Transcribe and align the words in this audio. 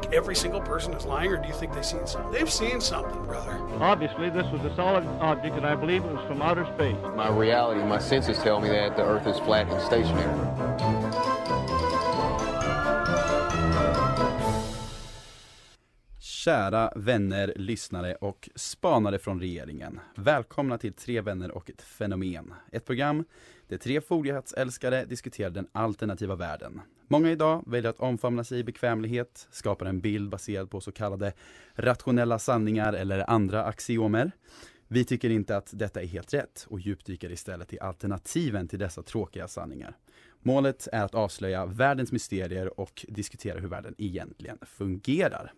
Think 0.00 0.12
every 0.12 0.34
single 0.34 0.60
person 0.60 0.92
is 0.94 1.04
lying, 1.04 1.30
or 1.32 1.36
do 1.36 1.46
you 1.46 1.54
think 1.54 1.72
they've 1.72 1.84
seen 1.84 2.06
something? 2.06 2.32
They've 2.32 2.50
seen 2.50 2.80
something, 2.80 3.24
brother. 3.26 3.52
Obviously, 3.80 4.28
this 4.30 4.46
was 4.52 4.62
a 4.72 4.74
solid 4.74 5.04
object, 5.20 5.56
and 5.56 5.66
I 5.66 5.76
believe 5.76 6.04
it 6.04 6.12
was 6.12 6.26
from 6.26 6.42
outer 6.42 6.66
space. 6.74 6.96
My 7.16 7.28
reality, 7.28 7.80
my 7.84 8.00
senses 8.00 8.38
tell 8.42 8.60
me 8.60 8.68
that 8.68 8.96
the 8.96 9.02
Earth 9.02 9.26
is 9.26 9.38
flat 9.38 9.70
and 9.72 9.80
stationary. 9.82 10.34
Kära 16.18 16.92
vänner, 16.96 17.52
lyssnare 17.56 18.14
och 18.14 18.48
spanare 18.54 19.18
från 19.18 19.40
regeringen. 19.40 20.00
Välkomna 20.16 20.78
till 20.78 20.92
Tre 20.92 21.20
vänner 21.20 21.50
och 21.50 21.70
ett 21.70 21.82
fenomen. 21.82 22.54
Ett 22.72 22.84
program 22.84 23.24
där 23.68 23.76
tre 23.76 24.00
foliehattsälskare 24.00 25.04
diskuterar 25.04 25.50
den 25.50 25.66
alternativa 25.72 26.36
världen. 26.36 26.80
Många 27.08 27.30
idag 27.30 27.64
väljer 27.66 27.90
att 27.90 28.00
omfamna 28.00 28.44
sig 28.44 28.58
i 28.58 28.64
bekvämlighet, 28.64 29.48
skapar 29.50 29.86
en 29.86 30.00
bild 30.00 30.30
baserad 30.30 30.70
på 30.70 30.80
så 30.80 30.92
kallade 30.92 31.32
rationella 31.74 32.38
sanningar 32.38 32.92
eller 32.92 33.30
andra 33.30 33.64
axiomer. 33.64 34.32
Vi 34.88 35.04
tycker 35.04 35.30
inte 35.30 35.56
att 35.56 35.70
detta 35.72 36.02
är 36.02 36.06
helt 36.06 36.34
rätt 36.34 36.66
och 36.68 36.80
djupdyker 36.80 37.32
istället 37.32 37.72
i 37.72 37.80
alternativen 37.80 38.68
till 38.68 38.78
dessa 38.78 39.02
tråkiga 39.02 39.48
sanningar. 39.48 39.96
Målet 40.40 40.88
är 40.92 41.04
att 41.04 41.14
avslöja 41.14 41.66
världens 41.66 42.12
mysterier 42.12 42.80
och 42.80 43.06
diskutera 43.08 43.60
hur 43.60 43.68
världen 43.68 43.94
egentligen 43.98 44.58
fungerar. 44.62 45.52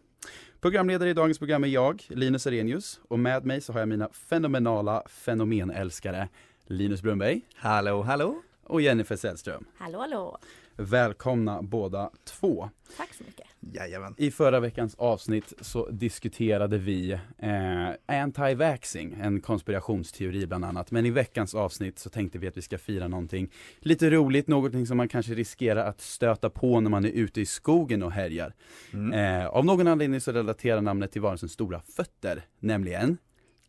Programledare 0.61 1.11
i 1.11 1.15
dagens 1.15 1.39
program 1.39 1.65
är 1.65 1.69
jag, 1.69 2.05
Linus 2.09 2.47
Arrhenius, 2.47 3.01
och 3.09 3.19
med 3.19 3.45
mig 3.45 3.61
så 3.61 3.73
har 3.73 3.81
jag 3.81 3.89
mina 3.89 4.09
fenomenala 4.09 5.03
fenomenälskare 5.09 6.29
Linus 6.69 7.03
Brunnberg 7.03 7.41
Hallå, 7.55 8.03
hallå! 8.03 8.43
och 8.63 8.81
Jennifer 8.81 9.17
Sällström. 9.17 9.65
Hallå 9.79 9.99
hallå! 9.99 10.39
Välkomna 10.77 11.63
båda 11.63 12.11
två. 12.25 12.71
Tack 12.97 13.15
så 13.15 13.25
mycket. 13.25 13.47
Jajamän. 13.61 14.15
I 14.19 14.31
förra 14.31 14.61
veckans 14.61 14.95
avsnitt 14.95 15.53
så 15.61 15.91
diskuterade 15.91 16.79
vi 16.79 17.13
eh, 17.39 17.89
anti-vaxxing, 18.07 19.17
en 19.21 19.41
konspirationsteori 19.41 20.47
bland 20.47 20.65
annat. 20.65 20.91
Men 20.91 21.07
i 21.07 21.11
veckans 21.11 21.55
avsnitt 21.55 21.99
så 21.99 22.11
tänkte 22.11 22.39
vi 22.39 22.49
att 22.49 22.57
vi 22.57 22.63
ska 22.63 22.79
fira 22.79 23.09
någonting 23.09 23.53
lite 23.79 24.11
roligt, 24.11 24.49
någonting 24.49 24.87
som 24.87 24.97
man 24.97 25.09
kanske 25.09 25.35
riskerar 25.35 25.87
att 25.87 26.01
stöta 26.01 26.51
på 26.51 26.81
när 26.81 26.91
man 26.91 27.05
är 27.05 27.11
ute 27.11 27.41
i 27.41 27.47
skogen 27.47 28.03
och 28.03 28.13
härjar. 28.13 28.55
Mm. 28.93 29.41
Eh, 29.43 29.47
av 29.47 29.65
någon 29.65 29.87
anledning 29.87 30.21
så 30.21 30.33
relaterar 30.33 30.81
namnet 30.81 31.13
till 31.13 31.23
varelsens 31.23 31.53
stora 31.53 31.81
fötter, 31.81 32.43
nämligen 32.61 33.19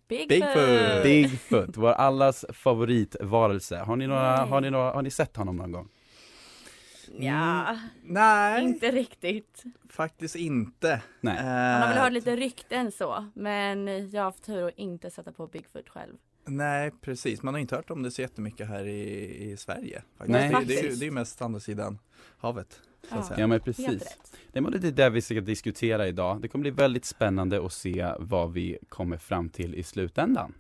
Bigfoot! 0.08 0.30
Bigfoot. 0.30 1.04
Bigfoot, 1.04 1.78
vår 1.78 1.92
allas 1.92 2.46
favoritvarelse. 2.54 3.78
Har 3.78 3.96
ni, 3.96 4.08
några, 4.08 4.38
har, 4.38 4.62
ni 4.62 4.70
några, 4.70 4.92
har 4.92 5.02
ni 5.02 5.12
sett 5.12 5.36
honom 5.36 5.56
någon 5.56 5.72
gång? 5.72 5.90
Ja, 7.20 7.78
Nej, 8.04 8.64
inte 8.64 8.92
riktigt. 8.92 9.64
faktiskt 9.90 10.36
inte. 10.36 11.02
Nej. 11.22 11.38
Eh, 11.38 11.44
Man 11.46 11.82
har 11.82 11.88
väl 11.90 11.98
hört 11.98 12.14
lite 12.14 12.36
rykten 12.36 12.92
så, 12.92 13.26
men 13.34 13.88
jag 13.88 14.20
har 14.22 14.26
haft 14.26 14.44
tur 14.46 14.68
att 14.68 14.74
inte 14.78 15.10
sätta 15.12 15.32
på 15.32 15.48
Bigfoot 15.48 15.90
själv. 15.90 16.14
Nej, 16.46 16.92
precis. 17.02 17.44
Man 17.44 17.54
har 17.54 17.62
inte 17.62 17.76
hört 17.76 17.90
om 17.92 18.04
det 18.04 18.12
så 18.12 18.22
jättemycket 18.22 18.68
här 18.68 18.86
i, 18.88 19.52
i 19.52 19.58
Sverige. 19.58 20.02
Faktiskt. 20.18 20.40
Nej. 20.40 20.50
Det, 20.50 20.66
det, 20.66 20.74
är 20.74 20.76
ju- 20.76 20.82
Faktiskt. 20.82 21.00
det 21.00 21.04
är 21.04 21.08
ju 21.08 21.12
mest 21.12 21.42
andra 21.42 21.60
sidan 21.60 22.00
havet. 22.38 22.82
Ja. 23.38 23.48
men 23.48 23.60
precis. 23.60 24.18
Det 24.52 24.60
är 24.60 24.80
det 24.80 24.92
där 24.92 25.10
vi 25.10 25.22
ska 25.22 25.42
diskutera 25.42 26.08
idag. 26.08 26.42
Det 26.42 26.48
kommer 26.48 26.62
bli 26.62 26.72
väldigt 26.72 27.06
spännande 27.06 27.66
att 27.66 27.74
se 27.74 28.14
vad 28.20 28.54
vi 28.54 28.78
kommer 28.90 29.18
fram 29.18 29.50
till 29.50 29.76
i 29.76 29.84
slutändan. 29.84 30.54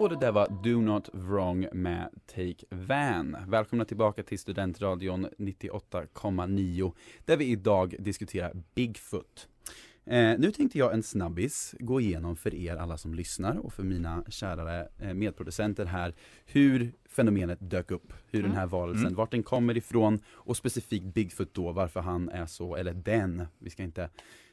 Och 0.00 0.08
det 0.08 0.16
där 0.16 0.32
var 0.32 0.48
Do 0.64 0.80
Not 0.80 1.08
Wrong 1.12 1.68
med 1.72 2.08
Take 2.26 2.66
Van. 2.70 3.36
Välkomna 3.46 3.84
tillbaka 3.84 4.22
till 4.22 4.38
Studentradion 4.38 5.28
98,9 5.38 6.92
där 7.24 7.36
vi 7.36 7.44
idag 7.44 7.94
diskuterar 7.98 8.52
Bigfoot. 8.74 9.48
Eh, 10.06 10.38
nu 10.38 10.50
tänkte 10.52 10.78
jag 10.78 10.94
en 10.94 11.02
snabbis 11.02 11.74
gå 11.78 12.00
igenom 12.00 12.36
för 12.36 12.54
er 12.54 12.76
alla 12.76 12.98
som 12.98 13.14
lyssnar 13.14 13.56
och 13.56 13.72
för 13.72 13.82
mina 13.82 14.24
kära 14.28 14.86
eh, 14.98 15.14
medproducenter 15.14 15.84
här 15.84 16.14
hur 16.46 16.92
fenomenet 17.08 17.58
dök 17.60 17.90
upp, 17.90 18.12
hur 18.30 18.42
den 18.42 18.52
här 18.52 18.66
varelsen, 18.66 19.06
Mm. 19.06 19.14
vart 19.14 19.30
den 19.30 19.42
kommer 19.42 19.76
ifrån 19.76 20.20
och 20.28 20.56
specifikt 20.56 21.04
Bigfoot 21.04 21.54
då, 21.54 21.72
varför 21.72 22.00
han 22.00 22.28
är 22.28 22.46
så, 22.46 22.76
eller 22.76 22.94
den, 22.94 23.46
vi 23.58 23.70
ska 23.70 23.82
inte 23.82 24.08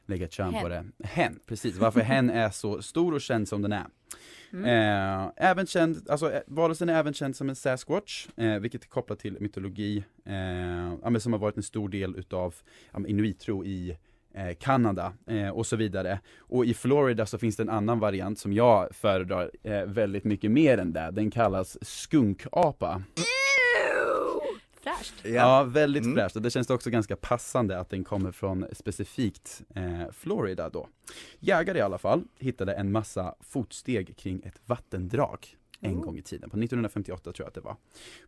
lägga 0.05 0.25
ett 0.25 0.31
kön 0.33 0.53
på 0.61 0.69
det. 0.69 0.75
Hen. 0.75 0.93
Hen, 1.03 1.39
precis, 1.45 1.77
varför 1.77 1.99
hen 2.01 2.29
är 2.43 2.49
så 2.49 2.81
stor 2.81 3.13
och 3.13 3.21
känd 3.21 3.47
som 3.47 3.61
den 3.61 3.71
är. 3.71 3.85
Mm. 4.53 4.65
Eh, 4.65 5.31
även 5.35 5.65
känd, 5.65 6.09
alltså 6.09 6.31
eh, 6.31 6.41
varelsen 6.47 6.89
är 6.89 6.93
även 6.93 7.13
känd 7.13 7.35
som 7.35 7.49
en 7.49 7.55
Sasquatch, 7.55 8.27
eh, 8.37 8.59
vilket 8.59 8.83
är 8.83 8.87
kopplat 8.87 9.19
till 9.19 9.37
mytologi, 9.39 10.03
eh, 10.25 11.17
som 11.19 11.33
har 11.33 11.39
varit 11.39 11.57
en 11.57 11.63
stor 11.63 11.89
del 11.89 12.15
utav 12.15 12.55
men 12.91 13.05
inuittro 13.05 13.65
i 13.65 13.97
Kanada 14.59 15.13
eh, 15.27 15.49
och 15.49 15.65
så 15.65 15.75
vidare. 15.75 16.19
Och 16.39 16.65
i 16.65 16.73
Florida 16.73 17.25
så 17.25 17.37
finns 17.37 17.55
det 17.55 17.63
en 17.63 17.69
annan 17.69 17.99
variant 17.99 18.39
som 18.39 18.53
jag 18.53 18.95
föredrar 18.95 19.51
eh, 19.63 19.81
väldigt 19.83 20.23
mycket 20.23 20.51
mer 20.51 20.77
än 20.77 20.93
det. 20.93 21.11
Den 21.11 21.31
kallas 21.31 21.77
skunkapa. 21.81 23.01
Fräscht. 24.83 25.13
Ja, 25.25 25.63
väldigt 25.63 26.03
Mm. 26.03 26.15
fräscht 26.15 26.35
och 26.35 26.41
det 26.41 26.49
känns 26.49 26.69
också 26.69 26.89
ganska 26.89 27.15
passande 27.15 27.79
att 27.79 27.89
den 27.89 28.03
kommer 28.03 28.31
från 28.31 28.65
specifikt 28.71 29.61
eh, 29.75 30.11
Florida 30.11 30.69
då. 30.69 30.87
Jägare 31.39 31.77
i 31.77 31.81
alla 31.81 31.97
fall 31.97 32.23
hittade 32.39 32.73
en 32.73 32.91
massa 32.91 33.35
fotsteg 33.41 34.17
kring 34.17 34.41
ett 34.45 34.61
vattendrag 34.65 35.56
en 35.79 35.95
Oh. 35.97 36.01
gång 36.01 36.17
i 36.17 36.21
tiden, 36.21 36.49
på 36.49 36.57
1958 36.57 37.23
tror 37.23 37.35
jag 37.43 37.47
att 37.47 37.53
det 37.53 37.61
var. 37.61 37.75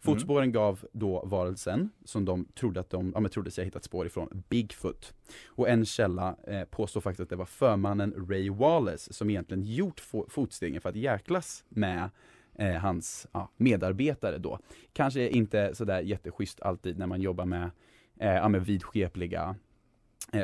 Fotspåren 0.01 0.51
gav 0.51 0.85
då 0.91 1.23
varelsen, 1.25 1.89
som 2.05 2.25
de 2.25 2.45
trodde 2.45 2.79
att 2.79 2.89
de, 2.89 3.11
ja, 3.15 3.19
men 3.19 3.31
trodde 3.31 3.51
sig 3.51 3.61
ha 3.63 3.65
hittat 3.65 3.83
spår 3.83 4.05
ifrån, 4.07 4.43
Bigfoot. 4.49 5.13
Och 5.47 5.69
en 5.69 5.85
källa 5.85 6.35
eh, 6.47 6.63
påstår 6.63 7.01
faktiskt 7.01 7.19
att 7.23 7.29
det 7.29 7.35
var 7.35 7.45
förmannen 7.45 8.27
Ray 8.29 8.49
Wallace 8.49 9.13
som 9.13 9.29
egentligen 9.29 9.63
gjort 9.63 10.01
fo- 10.01 10.29
fotstegen 10.29 10.81
för 10.81 10.89
att 10.89 10.95
jäklas 10.95 11.63
med 11.69 12.09
eh, 12.55 12.73
hans 12.75 13.27
ja, 13.31 13.51
medarbetare 13.57 14.37
då. 14.37 14.59
Kanske 14.93 15.29
inte 15.29 15.75
sådär 15.75 16.01
jätteschysst 16.01 16.61
alltid 16.61 16.97
när 16.97 17.07
man 17.07 17.21
jobbar 17.21 17.45
med, 17.45 17.71
eh, 18.19 18.33
ja, 18.33 18.49
med 18.49 18.65
vidskepliga 18.65 19.55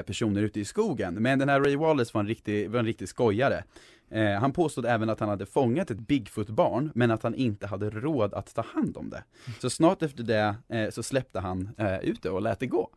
personer 0.06 0.42
ute 0.42 0.60
i 0.60 0.66
skogen. 0.66 1.14
Men 1.14 1.40
den 1.40 1.50
här 1.50 1.60
Ray 1.62 1.76
Wallace 1.76 2.12
var 2.14 2.22
en 2.22 2.28
riktig, 2.28 2.70
var 2.70 2.80
en 2.80 2.86
riktig 2.86 3.10
skojare. 3.10 3.64
Eh, 4.12 4.32
han 4.32 4.52
påstod 4.54 4.86
även 4.86 5.10
att 5.10 5.20
han 5.20 5.30
hade 5.30 5.46
fångat 5.46 5.92
ett 5.92 6.00
Bigfoot-barn, 6.00 6.92
men 6.96 7.12
att 7.12 7.24
han 7.24 7.36
inte 7.36 7.68
hade 7.68 7.90
råd 7.90 8.34
att 8.34 8.56
ta 8.56 8.62
hand 8.74 8.98
om 8.98 9.10
det. 9.10 9.24
Så 9.60 9.70
snart 9.70 10.02
efter 10.04 10.24
det 10.24 10.56
eh, 10.70 10.90
så 10.90 11.04
släppte 11.04 11.40
han 11.40 11.70
eh, 11.78 12.00
ut 12.00 12.24
det 12.24 12.30
och 12.30 12.42
lät 12.42 12.60
det 12.60 12.68
gå. 12.68 12.90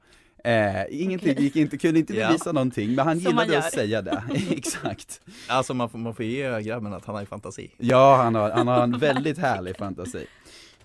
Eh, 0.44 0.84
ingenting, 0.90 1.38
gick 1.38 1.56
inte, 1.56 1.78
kunde 1.78 1.98
inte 2.00 2.14
Ja. 2.16 2.26
bevisa 2.28 2.52
någonting, 2.52 2.94
men 2.94 3.06
han 3.06 3.20
Som 3.20 3.30
gillade 3.30 3.58
att 3.58 3.72
säga 3.72 4.02
det. 4.02 4.22
Exakt. 4.50 5.20
Alltså 5.48 5.74
man 5.74 5.90
får, 5.90 5.98
man 5.98 6.14
får 6.14 6.24
ge 6.24 6.60
grabben 6.62 6.92
att 6.94 7.04
han 7.04 7.14
har 7.14 7.22
ju 7.22 7.26
fantasi. 7.26 7.70
Ja, 7.78 8.16
han 8.16 8.34
har, 8.34 8.50
han 8.50 8.68
har 8.68 8.82
en 8.82 8.98
väldigt 8.98 9.38
härlig 9.38 9.76
fantasi. 9.76 10.26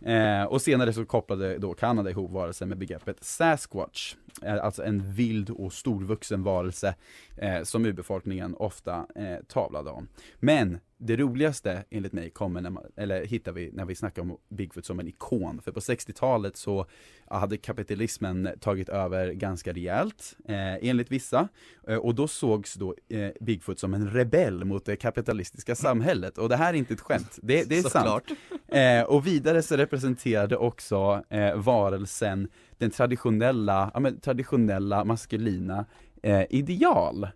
Eh, 0.05 0.43
och 0.43 0.61
senare 0.61 0.93
så 0.93 1.05
kopplade 1.05 1.57
då 1.57 1.73
Kanada 1.73 2.09
ihop 2.09 2.31
varelsen 2.31 2.69
med 2.69 2.77
begreppet 2.77 3.23
Sasquatch, 3.23 4.15
eh, 4.41 4.63
alltså 4.63 4.83
en 4.83 5.13
vild 5.13 5.49
och 5.49 5.73
storvuxen 5.73 6.43
varelse 6.43 6.95
eh, 7.37 7.63
som 7.63 7.85
urbefolkningen 7.85 8.55
ofta 8.55 9.07
eh, 9.15 9.37
tavlade 9.47 9.89
om. 9.89 10.07
Men 10.39 10.79
det 11.05 11.15
roligaste 11.15 11.83
enligt 11.89 12.13
mig 12.13 12.29
kommer 12.29 12.61
när 12.61 12.69
man, 12.69 12.83
eller 12.95 13.25
hittar 13.25 13.51
vi 13.51 13.71
när 13.73 13.85
vi 13.85 13.95
snackar 13.95 14.21
om 14.21 14.37
Bigfoot 14.49 14.85
som 14.85 14.99
en 14.99 15.07
ikon. 15.07 15.61
För 15.61 15.71
på 15.71 15.79
60-talet 15.79 16.57
så 16.57 16.85
hade 17.27 17.57
kapitalismen 17.57 18.49
tagit 18.59 18.89
över 18.89 19.31
ganska 19.31 19.73
rejält, 19.73 20.35
eh, 20.47 20.89
enligt 20.89 21.11
vissa. 21.11 21.47
Eh, 21.87 21.97
och 21.97 22.15
då 22.15 22.27
sågs 22.27 22.73
då 22.73 22.95
eh, 23.09 23.29
Bigfoot 23.41 23.79
som 23.79 23.93
en 23.93 24.09
rebell 24.09 24.65
mot 24.65 24.85
det 24.85 24.95
kapitalistiska 24.95 25.75
samhället. 25.75 26.37
Och 26.37 26.49
det 26.49 26.55
här 26.55 26.73
är 26.73 26.77
inte 26.77 26.93
ett 26.93 27.01
skämt, 27.01 27.39
det, 27.41 27.69
det 27.69 27.77
är 27.77 27.81
sant. 27.81 27.93
Såklart. 27.93 28.31
Eh, 28.67 29.03
och 29.03 29.27
vidare 29.27 29.61
så 29.61 29.77
representerade 29.77 30.57
också 30.57 31.23
eh, 31.29 31.55
varelsen 31.55 32.47
den 32.77 32.91
traditionella, 32.91 33.91
ja, 33.93 33.99
men, 33.99 34.19
traditionella 34.19 35.05
maskulina 35.05 35.85
eh, 36.23 36.43
ideal. 36.49 37.27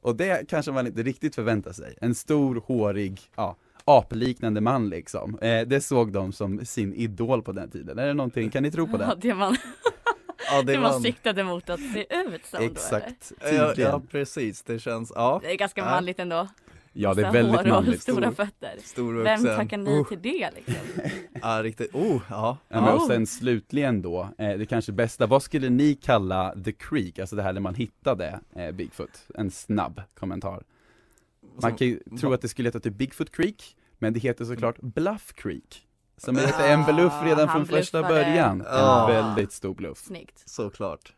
Och 0.00 0.16
det 0.16 0.48
kanske 0.48 0.72
man 0.72 0.86
inte 0.86 1.02
riktigt 1.02 1.34
förväntar 1.34 1.72
sig. 1.72 1.94
En 2.00 2.14
stor, 2.14 2.62
hårig, 2.66 3.20
ja, 3.36 3.56
apliknande 3.84 4.60
man 4.60 4.88
liksom. 4.88 5.38
Eh, 5.38 5.60
det 5.66 5.80
såg 5.80 6.12
de 6.12 6.32
som 6.32 6.64
sin 6.66 6.94
idol 6.94 7.42
på 7.42 7.52
den 7.52 7.70
tiden. 7.70 7.98
Är 7.98 8.06
det 8.06 8.14
någonting, 8.14 8.50
kan 8.50 8.62
ni 8.62 8.70
tro 8.70 8.86
på 8.86 8.98
Ja, 9.02 9.14
det? 9.14 9.28
det 9.28 9.34
man. 9.34 9.56
Ja, 10.50 10.62
det 10.62 10.72
det 10.72 10.80
man 10.80 11.02
siktade 11.02 11.44
mot 11.44 11.70
att 11.70 11.80
se 11.80 12.00
ut 12.00 12.46
som 12.46 12.58
då 12.58 12.58
eller? 12.58 12.70
Exakt, 12.70 13.32
ja, 13.52 13.74
ja, 13.76 14.02
precis, 14.10 14.62
det 14.62 14.78
känns, 14.78 15.12
ja, 15.14 15.40
Det 15.42 15.52
är 15.52 15.56
ganska 15.56 15.80
Ja. 15.80 15.84
manligt 15.84 16.18
ändå. 16.18 16.48
Ja 16.92 17.14
det 17.14 17.26
är 17.26 17.32
väldigt 17.32 17.60
och 17.60 17.66
manligt. 17.66 18.02
stora 18.02 18.32
fötter. 18.32 18.74
stor 18.82 19.14
Vem 19.22 19.44
tackar 19.44 19.76
nej 19.78 20.04
till 20.04 20.22
det 20.22 20.50
liksom? 20.54 20.74
Ja, 21.42 21.62
riktigt, 21.62 21.94
oh, 21.94 22.22
ja. 22.30 22.56
Ja, 22.68 22.80
men 22.80 22.94
och 22.94 23.00
Ja. 23.00 23.06
sen 23.08 23.26
slutligen 23.26 24.02
då, 24.02 24.28
eh, 24.38 24.58
det 24.58 24.66
kanske 24.66 24.92
bästa, 24.92 25.26
vad 25.26 25.42
skulle 25.42 25.68
ni 25.70 25.94
kalla 25.94 26.54
the 26.64 26.72
creek, 26.72 27.18
alltså 27.18 27.36
det 27.36 27.42
här 27.42 27.52
där 27.52 27.60
man 27.60 27.74
hittade 27.74 28.40
eh, 28.56 28.70
Bigfoot? 28.70 29.26
En 29.34 29.50
snabb 29.50 30.02
kommentar. 30.14 30.62
Man 31.62 31.76
kan 31.76 31.86
ju 31.86 32.00
tro 32.20 32.32
att 32.32 32.42
det 32.42 32.48
skulle 32.48 32.68
heta 32.68 32.80
typ 32.80 32.94
Bigfoot 32.94 33.30
Creek, 33.32 33.76
men 33.98 34.12
det 34.12 34.20
heter 34.20 34.44
såklart 34.44 34.76
Bluff 34.80 35.32
Creek. 35.34 35.86
Som 36.16 36.36
är 36.36 36.40
lite 36.40 36.68
en 36.68 36.84
bluff 36.84 37.12
redan 37.24 37.48
han 37.48 37.66
från 37.66 37.78
första 37.78 37.98
bluffade. 38.02 38.24
början. 38.24 38.62
Ja. 38.66 39.10
En 39.12 39.14
väldigt 39.24 39.52
stor 39.52 39.74
bluff. 39.74 39.98
Snyggt. 39.98 40.42
Såklart. 40.48 41.12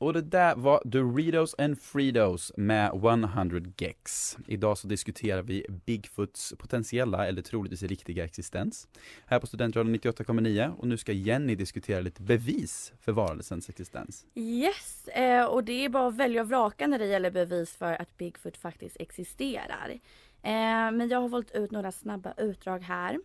Och 0.00 0.12
det 0.12 0.22
där 0.22 0.54
var 0.56 0.82
Doritos 0.84 1.54
and 1.58 1.78
Fritos 1.80 2.52
med 2.56 2.90
100 2.94 3.60
Gex. 3.76 4.36
Idag 4.46 4.78
så 4.78 4.88
diskuterar 4.88 5.42
vi 5.42 5.66
Bigfoots 5.86 6.54
potentiella 6.58 7.26
eller 7.26 7.42
troligtvis 7.42 7.82
riktiga 7.82 8.24
existens. 8.24 8.88
Här 9.26 9.38
på 9.38 9.46
Studentradion 9.46 9.94
98,9 9.94 10.76
och 10.78 10.88
nu 10.88 10.96
ska 10.96 11.12
Jenny 11.12 11.54
diskutera 11.54 12.00
lite 12.00 12.22
bevis 12.22 12.92
för 13.00 13.12
varelsens 13.12 13.68
existens. 13.68 14.26
Yes, 14.34 15.08
eh, 15.08 15.44
och 15.44 15.64
det 15.64 15.84
är 15.84 15.88
bara 15.88 16.08
att 16.08 16.16
välja 16.16 16.42
och 16.42 16.48
vraka 16.48 16.86
när 16.86 16.98
det 16.98 17.06
gäller 17.06 17.30
bevis 17.30 17.76
för 17.76 18.02
att 18.02 18.16
Bigfoot 18.16 18.56
faktiskt 18.56 18.96
existerar. 19.00 19.90
Eh, 20.42 20.92
men 20.92 21.08
jag 21.08 21.20
har 21.20 21.28
valt 21.28 21.50
ut 21.50 21.70
några 21.70 21.92
snabba 21.92 22.34
utdrag 22.36 22.78
här. 22.78 23.18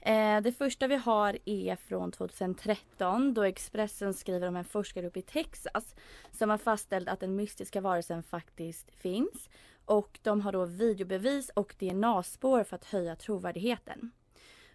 Eh, 0.00 0.40
det 0.40 0.52
första 0.52 0.86
vi 0.86 0.96
har 0.96 1.38
är 1.44 1.76
från 1.76 2.12
2013 2.12 3.34
då 3.34 3.42
Expressen 3.42 4.14
skriver 4.14 4.48
om 4.48 4.56
en 4.56 4.64
forskargrupp 4.64 5.16
i 5.16 5.22
Texas 5.22 5.94
som 6.32 6.50
har 6.50 6.58
fastställt 6.58 7.08
att 7.08 7.20
den 7.20 7.36
mystiska 7.36 7.80
varelsen 7.80 8.22
faktiskt 8.22 8.90
finns. 8.90 9.48
Och 9.84 10.18
de 10.22 10.40
har 10.40 10.52
då 10.52 10.64
videobevis 10.64 11.50
och 11.50 11.74
DNA-spår 11.78 12.64
för 12.64 12.76
att 12.76 12.84
höja 12.84 13.16
trovärdigheten. 13.16 14.10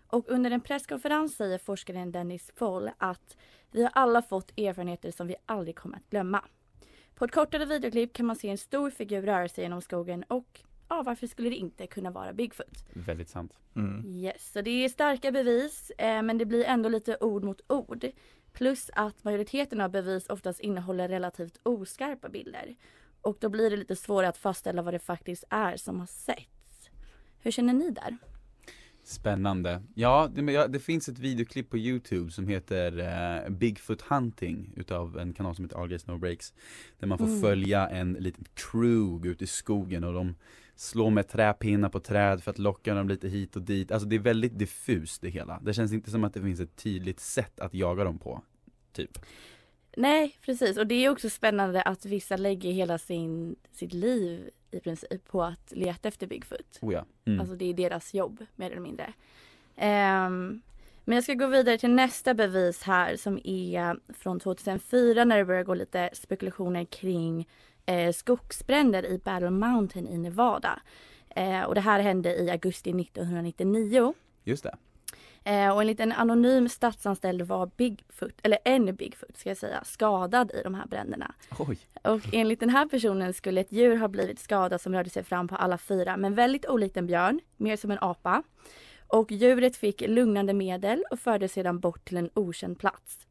Och 0.08 0.30
under 0.30 0.52
en 0.52 0.62
presskonferens 0.62 1.36
säger 1.36 1.58
forskaren 1.58 2.12
Dennis 2.12 2.52
Foll 2.56 2.90
att 2.98 3.38
vi 3.72 3.84
har 3.84 3.92
alla 3.94 4.22
fått 4.22 4.60
erfarenheter 4.60 5.12
som 5.12 5.28
vi 5.28 5.36
aldrig 5.46 5.76
kommer 5.76 5.98
att 5.98 6.10
glömma. 6.10 6.46
På 7.16 7.26
ett 7.26 7.32
kortare 7.32 7.66
videoklipp 7.66 8.14
kan 8.14 8.26
man 8.26 8.36
se 8.36 8.50
en 8.50 8.58
stor 8.58 8.90
figur 8.90 9.22
röra 9.22 9.50
sig 9.50 9.64
genom 9.64 9.82
skogen 9.82 10.24
och 10.24 10.62
ja, 10.90 11.04
varför 11.06 11.28
skulle 11.28 11.50
det 11.50 11.56
inte 11.56 11.88
kunna 11.88 12.12
vara 12.12 12.34
Bigfoot? 12.34 12.84
Väldigt 12.94 13.30
sant. 13.30 13.54
Mm. 13.76 14.06
Yes, 14.16 14.52
så 14.52 14.62
det 14.62 14.70
är 14.86 14.90
starka 14.90 15.32
bevis 15.32 15.92
eh, 15.98 16.22
men 16.22 16.38
det 16.38 16.46
blir 16.46 16.64
ändå 16.66 16.90
lite 16.90 17.18
ord 17.22 17.44
mot 17.44 17.62
ord. 17.68 18.06
Plus 18.54 18.90
att 18.94 19.24
majoriteten 19.24 19.82
av 19.82 19.92
bevis 19.92 20.28
oftast 20.30 20.60
innehåller 20.60 21.08
relativt 21.10 21.60
oskarpa 21.64 22.30
bilder. 22.30 22.76
Och 23.22 23.38
då 23.40 23.50
blir 23.50 23.70
det 23.70 23.78
lite 23.78 23.96
svårare 23.96 24.30
att 24.30 24.38
fastställa 24.38 24.82
vad 24.82 24.94
det 24.94 25.00
faktiskt 25.00 25.44
är 25.50 25.78
som 25.78 26.00
har 26.00 26.08
setts. 26.08 26.90
Hur 27.40 27.52
känner 27.52 27.74
ni 27.74 27.92
där? 27.92 28.18
Spännande. 29.04 29.84
Ja, 29.96 30.30
det, 30.36 30.52
ja, 30.52 30.68
det 30.68 30.80
finns 30.80 31.10
ett 31.10 31.20
videoklipp 31.20 31.70
på 31.70 31.78
Youtube 31.78 32.32
som 32.32 32.48
heter 32.48 33.00
eh, 33.46 33.50
Bigfoot 33.50 34.02
Hunting 34.02 34.74
utav 34.76 35.20
en 35.20 35.34
kanal 35.34 35.56
som 35.56 35.66
heter 35.66 35.78
All 35.82 35.88
Gates 35.88 36.08
No 36.08 36.18
Breaks. 36.18 36.54
Där 37.00 37.08
man 37.08 37.18
får 37.18 37.26
Mm. 37.28 37.42
följa 37.42 37.88
en 37.90 38.14
liten 38.14 38.46
crew 38.54 39.30
ute 39.30 39.44
i 39.44 39.48
skogen 39.48 40.04
och 40.04 40.14
de 40.14 40.36
slår 40.76 41.10
med 41.10 41.28
träpinnar 41.28 41.90
på 41.90 42.00
träd 42.00 42.44
för 42.44 42.52
att 42.52 42.60
locka 42.60 42.94
dem 42.94 43.10
lite 43.10 43.28
hit 43.28 43.56
och 43.56 43.62
dit. 43.62 43.92
Alltså 43.92 44.08
det 44.08 44.16
är 44.16 44.20
väldigt 44.20 44.60
diffust 44.60 45.22
det 45.22 45.30
hela. 45.30 45.60
Det 45.60 45.74
känns 45.74 45.94
inte 45.94 46.12
som 46.12 46.24
att 46.24 46.34
det 46.34 46.42
finns 46.42 46.60
ett 46.60 46.76
tydligt 46.76 47.20
sätt 47.20 47.60
att 47.60 47.74
jaga 47.74 48.04
dem 48.04 48.18
på. 48.18 48.42
Typ. 48.94 49.20
Nej, 49.98 50.38
precis. 50.42 50.78
Och 50.78 50.88
det 50.88 51.06
är 51.06 51.10
också 51.10 51.30
spännande 51.30 51.82
att 51.82 52.06
vissa 52.06 52.38
lägger 52.38 52.72
hela 52.72 52.98
sin, 52.98 53.56
sitt 53.72 53.94
liv 53.94 54.50
i 54.72 54.80
princip 54.80 55.26
på 55.28 55.44
att 55.44 55.72
leta 55.72 56.08
efter 56.08 56.28
Bigfoot. 56.28 56.80
Oh 56.82 56.94
ja. 56.94 57.06
Mm. 57.26 57.40
Alltså 57.40 57.56
det 57.56 57.66
är 57.66 57.74
deras 57.74 58.14
jobb 58.14 58.46
mer 58.56 58.72
eller 58.72 58.82
mindre. 58.82 59.14
Ehm, 59.76 60.62
men 61.04 61.16
jag 61.16 61.24
ska 61.24 61.34
gå 61.34 61.48
vidare 61.48 61.78
till 61.78 61.90
nästa 61.94 62.34
bevis 62.34 62.84
här 62.84 63.16
som 63.16 63.40
är 63.44 64.14
från 64.14 64.40
2004 64.40 65.26
när 65.26 65.38
det 65.38 65.46
börjar 65.46 65.64
gå 65.64 65.74
lite 65.74 66.10
spekulationer 66.14 66.86
kring 66.86 67.48
eh, 67.86 68.12
skogsbränder 68.12 69.06
i 69.06 69.18
Battle 69.18 69.50
Mountain 69.50 70.08
i 70.08 70.18
Nevada. 70.18 70.80
Eh, 71.30 71.64
och 71.64 71.76
det 71.76 71.82
här 71.82 72.00
hände 72.00 72.36
i 72.36 72.50
augusti 72.50 72.90
1999. 72.90 74.14
Just 74.44 74.64
det. 74.64 74.76
Eh, 75.44 75.70
och 75.70 75.82
enligt 75.82 76.00
en 76.00 76.12
anonym 76.12 76.70
statsanställd 76.70 77.42
var 77.42 77.72
Bigfoot, 77.78 78.40
eller 78.44 78.58
en 78.66 78.96
Bigfoot 78.96 79.38
ska 79.38 79.50
jag 79.50 79.58
säga, 79.58 79.84
skadad 79.84 80.52
i 80.52 80.62
de 80.64 80.76
här 80.76 80.86
bränderna. 80.86 81.34
Oj. 81.60 81.78
Och 82.04 82.22
enligt 82.34 82.60
den 82.60 82.70
här 82.70 82.86
personen 82.86 83.34
skulle 83.34 83.62
ett 83.62 83.72
djur 83.72 83.98
ha 83.98 84.08
blivit 84.08 84.40
skadat 84.40 84.82
som 84.82 84.94
rörde 84.94 85.10
sig 85.10 85.24
fram 85.24 85.48
på 85.48 85.56
alla 85.56 85.78
fyra, 85.78 86.18
men 86.18 86.36
väldigt 86.36 86.66
olikt 86.66 86.98
en 86.98 87.08
björn, 87.08 87.40
mer 87.58 87.76
som 87.76 87.92
en 87.92 87.98
apa. 88.02 88.44
Och 89.08 89.32
djuret 89.32 89.76
fick 89.76 90.02
lugnande 90.02 90.54
medel 90.54 91.04
och 91.12 91.20
fördes 91.20 91.54
sedan 91.54 91.80
bort 91.80 92.06
till 92.06 92.18
en 92.18 92.30
okänd 92.34 92.80
plats. 92.80 93.28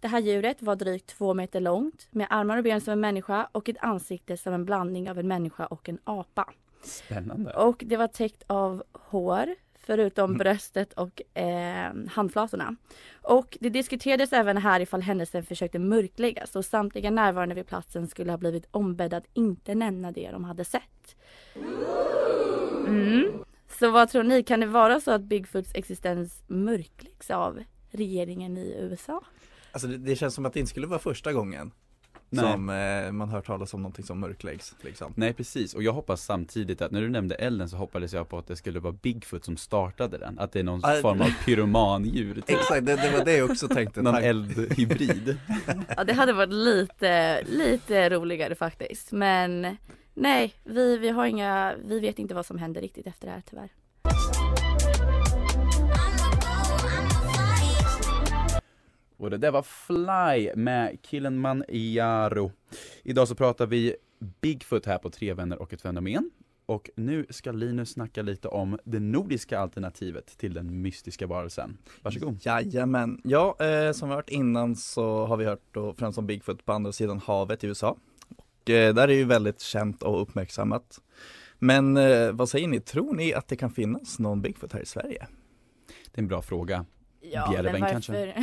Det 0.00 0.08
här 0.08 0.20
djuret 0.20 0.62
var 0.62 0.76
drygt 0.76 1.06
två 1.06 1.34
meter 1.34 1.60
långt 1.60 2.08
med 2.10 2.26
armar 2.30 2.56
och 2.58 2.64
ben 2.64 2.80
som 2.80 2.92
en 2.92 3.00
människa 3.00 3.48
och 3.52 3.68
ett 3.68 3.76
ansikte 3.80 4.36
som 4.36 4.54
en 4.54 4.64
blandning 4.64 5.10
av 5.10 5.18
en 5.18 5.28
människa 5.28 5.66
och 5.66 5.88
en 5.88 5.98
apa. 6.04 6.52
Spännande. 6.82 7.52
Och 7.52 7.82
det 7.86 7.96
var 7.96 8.08
täckt 8.08 8.42
av 8.46 8.82
hår 8.92 9.54
förutom 9.86 10.36
bröstet 10.36 10.92
och 10.92 11.38
eh, 11.38 11.92
handflatorna. 12.10 12.76
Och 13.22 13.58
det 13.60 13.70
diskuterades 13.70 14.32
även 14.32 14.56
här 14.56 14.80
ifall 14.80 15.02
händelsen 15.02 15.42
försökte 15.42 15.78
mörkläggas 15.78 16.56
och 16.56 16.64
samtliga 16.64 17.10
närvarande 17.10 17.54
vid 17.54 17.66
platsen 17.66 18.08
skulle 18.08 18.32
ha 18.32 18.38
blivit 18.38 18.66
ombedda 18.70 19.16
att 19.16 19.26
inte 19.32 19.74
nämna 19.74 20.12
det 20.12 20.30
de 20.30 20.44
hade 20.44 20.64
sett. 20.64 21.16
Mm. 22.86 23.44
Så 23.78 23.90
vad 23.90 24.08
tror 24.08 24.22
ni, 24.22 24.42
kan 24.42 24.60
det 24.60 24.66
vara 24.66 25.00
så 25.00 25.10
att 25.10 25.22
Bigfoots 25.22 25.74
existens 25.74 26.42
mörkläggs 26.46 27.30
av 27.30 27.62
regeringen 27.90 28.58
i 28.58 28.76
USA? 28.80 29.22
Alltså 29.76 29.88
det, 29.88 29.98
det 29.98 30.16
känns 30.16 30.34
som 30.34 30.46
att 30.46 30.52
det 30.52 30.60
inte 30.60 30.70
skulle 30.70 30.86
vara 30.86 30.98
första 30.98 31.32
gången 31.32 31.70
Nej. 32.30 32.52
som 32.52 32.70
eh, 32.70 33.12
man 33.12 33.28
hört 33.28 33.46
talas 33.46 33.74
om 33.74 33.82
någonting 33.82 34.04
som 34.04 34.20
mörkläggs 34.20 34.74
liksom. 34.80 35.12
Nej 35.16 35.32
precis, 35.32 35.74
och 35.74 35.82
jag 35.82 35.92
hoppas 35.92 36.24
samtidigt 36.24 36.82
att 36.82 36.90
när 36.90 37.00
du 37.00 37.08
nämnde 37.08 37.34
elden 37.34 37.68
så 37.68 37.76
hoppades 37.76 38.12
jag 38.12 38.28
på 38.28 38.38
att 38.38 38.46
det 38.46 38.56
skulle 38.56 38.80
vara 38.80 38.92
Bigfoot 38.92 39.44
som 39.44 39.56
startade 39.56 40.18
den, 40.18 40.38
att 40.38 40.52
det 40.52 40.58
är 40.58 40.64
någon 40.64 40.80
Ah, 40.84 40.94
form 41.02 41.20
av 41.20 41.30
pyromandjur, 41.44 42.34
typ. 42.34 42.44
Exakt, 42.50 42.86
det, 42.86 42.96
det 42.96 43.10
var 43.18 43.24
det 43.24 43.36
jag 43.36 43.50
också 43.50 43.68
tänkte. 43.68 44.02
någon 44.02 44.14
eldhybrid. 44.14 45.38
Ja, 45.96 46.04
det 46.04 46.12
hade 46.12 46.32
varit 46.32 46.52
lite, 46.52 47.42
lite 47.42 48.10
roligare 48.10 48.54
faktiskt. 48.54 49.12
Men 49.12 49.76
nej, 50.14 50.54
vi, 50.64 50.96
vi 50.98 51.08
har 51.08 51.26
inga, 51.26 51.74
vi 51.84 52.00
vet 52.00 52.18
inte 52.18 52.34
vad 52.34 52.46
som 52.46 52.58
händer 52.58 52.80
riktigt 52.80 53.06
efter 53.06 53.26
det 53.26 53.32
här 53.32 53.42
tyvärr. 53.50 53.68
Och 59.16 59.30
det 59.30 59.38
där 59.38 59.50
var 59.50 59.62
Fly 59.62 60.54
med 60.54 60.98
Kilimanjaro. 61.02 62.52
Idag 63.02 63.28
så 63.28 63.34
pratar 63.34 63.66
vi 63.66 63.96
Bigfoot 64.40 64.86
här 64.86 64.98
på 64.98 65.10
Tre 65.10 65.34
vänner 65.34 65.62
och 65.62 65.72
ett 65.72 65.82
fenomen. 65.82 66.30
Och 66.66 66.90
nu 66.96 67.26
ska 67.30 67.52
Linus 67.52 67.90
snacka 67.90 68.22
lite 68.22 68.48
om 68.48 68.78
det 68.84 69.00
nordiska 69.00 69.58
alternativet 69.58 70.26
till 70.38 70.54
den 70.54 70.82
mystiska 70.82 71.26
varelsen. 71.26 71.78
Varsågod. 72.02 72.38
Jajamän. 72.42 73.20
Ja, 73.24 73.56
eh, 73.60 73.92
som 73.92 74.08
vi 74.08 74.14
hört 74.14 74.30
innan 74.30 74.76
så 74.76 75.26
har 75.26 75.36
vi 75.36 75.44
hört 75.44 75.62
då 75.72 75.94
främst 75.94 76.18
om 76.18 76.26
Bigfoot 76.26 76.64
på 76.64 76.72
andra 76.72 76.92
sidan 76.92 77.18
havet 77.18 77.64
i 77.64 77.66
USA. 77.66 77.96
Och 78.36 78.70
eh, 78.70 78.94
där 78.94 79.08
är 79.08 79.14
ju 79.14 79.24
väldigt 79.24 79.60
känt 79.60 80.02
och 80.02 80.22
uppmärksammat. 80.22 81.00
Men 81.58 81.96
eh, 81.96 82.32
vad 82.32 82.48
säger 82.48 82.68
ni, 82.68 82.80
tror 82.80 83.14
ni 83.14 83.34
att 83.34 83.48
det 83.48 83.56
kan 83.56 83.70
finnas 83.70 84.18
någon 84.18 84.42
Bigfoot 84.42 84.72
här 84.72 84.80
i 84.80 84.86
Sverige? 84.86 85.26
Det 86.12 86.18
är 86.18 86.22
en 86.22 86.28
bra 86.28 86.42
fråga. 86.42 86.84
Ja, 87.32 87.48
Bjärven 87.50 87.80
kanske? 87.80 88.34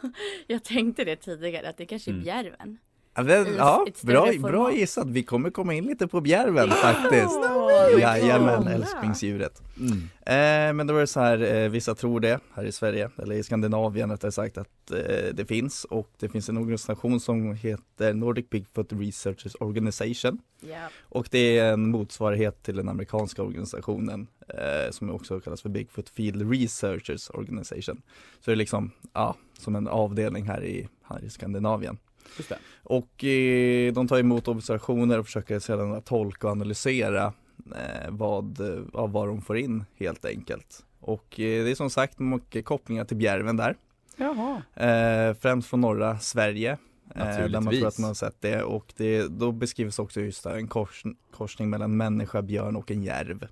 Jag 0.46 0.64
tänkte 0.64 1.04
det 1.04 1.16
tidigare, 1.16 1.68
att 1.68 1.76
det 1.76 1.86
kanske 1.86 2.10
är 2.10 2.12
Mm. 2.12 2.24
bjärven. 2.24 2.78
I 3.18 3.56
ja 3.56 3.86
bra, 4.02 4.32
bra 4.42 4.72
gissat. 4.72 5.06
Vi 5.06 5.22
kommer 5.22 5.50
komma 5.50 5.74
in 5.74 5.84
lite 5.84 6.06
på 6.08 6.20
bjärven 6.20 6.70
faktiskt. 6.70 7.36
Åh, 7.36 8.00
Jajamän, 8.00 8.66
älsklingsdjuret. 8.68 9.62
Mm. 9.80 9.92
Eh, 10.26 10.74
men 10.74 10.86
då 10.86 10.96
är 10.96 11.00
det 11.00 11.06
så 11.06 11.20
här, 11.20 11.54
eh, 11.54 11.68
vissa 11.68 11.94
tror 11.94 12.20
det 12.20 12.40
här 12.54 12.64
i 12.64 12.72
Sverige, 12.72 13.10
eller 13.16 13.34
i 13.34 13.42
Skandinavien 13.42 14.10
rättare 14.10 14.32
sagt, 14.32 14.58
att 14.58 14.90
eh, 14.90 15.34
det 15.34 15.44
finns 15.48 15.84
och 15.84 16.10
det 16.18 16.28
finns 16.28 16.48
en 16.48 16.56
organisation 16.56 17.20
som 17.20 17.54
heter 17.54 18.14
Nordic 18.14 18.50
Bigfoot 18.50 18.92
Researchers 18.92 19.56
Organization 19.60 20.38
Ja. 20.60 20.88
och 21.02 21.28
det 21.30 21.58
är 21.58 21.72
en 21.72 21.90
motsvarighet 21.90 22.62
till 22.62 22.76
den 22.76 22.88
amerikanska 22.88 23.42
organisationen 23.42 24.26
eh, 24.48 24.90
som 24.90 25.10
också 25.10 25.40
kallas 25.40 25.62
för 25.62 25.68
Bigfoot 25.68 26.08
Field 26.08 26.50
Researchers 26.50 27.30
Organization. 27.30 28.02
Så 28.40 28.50
det 28.50 28.52
är 28.52 28.56
liksom, 28.56 28.90
ja, 29.12 29.36
som 29.58 29.76
en 29.76 29.88
avdelning 29.88 30.44
här 30.44 30.64
i, 30.64 30.88
här 31.02 31.24
i 31.24 31.30
Skandinavien. 31.30 31.98
Just 32.36 32.48
det. 32.48 32.58
Och 32.82 33.24
eh, 33.24 33.92
de 33.92 34.08
tar 34.08 34.18
emot 34.18 34.48
observationer 34.48 35.18
och 35.18 35.26
försöker 35.26 35.58
sedan 35.58 36.02
tolka 36.02 36.46
och 36.46 36.52
analysera 36.52 37.32
eh, 37.76 38.10
vad, 38.10 38.60
eh, 38.60 38.82
av 38.92 39.12
vad 39.12 39.28
de 39.28 39.42
får 39.42 39.58
in 39.58 39.84
helt 39.98 40.24
enkelt. 40.24 40.84
Och 41.00 41.40
eh, 41.40 41.64
det 41.64 41.70
är 41.70 41.74
som 41.74 41.90
sagt 41.90 42.18
mycket 42.18 42.64
kopplingar 42.64 43.04
till 43.04 43.16
Bjärven 43.16 43.56
där. 43.56 43.76
Jaha. 44.16 44.62
Eh, 44.74 45.34
främst 45.34 45.68
från 45.68 45.80
norra 45.80 46.18
Sverige. 46.18 46.78
Eh, 47.14 47.24
där 47.24 47.60
man 47.60 47.74
tror 47.74 47.86
att 47.86 47.98
man 47.98 48.08
har 48.08 48.14
sett 48.14 48.40
det 48.40 48.62
och 48.62 48.92
det, 48.96 49.28
då 49.28 49.52
beskrivs 49.52 49.98
också 49.98 50.20
just 50.20 50.46
en 50.46 50.68
kors, 50.68 51.02
korsning 51.30 51.70
mellan 51.70 51.96
människa, 51.96 52.42
björn 52.42 52.76
och 52.76 52.90
en 52.90 53.02
järv. 53.02 53.46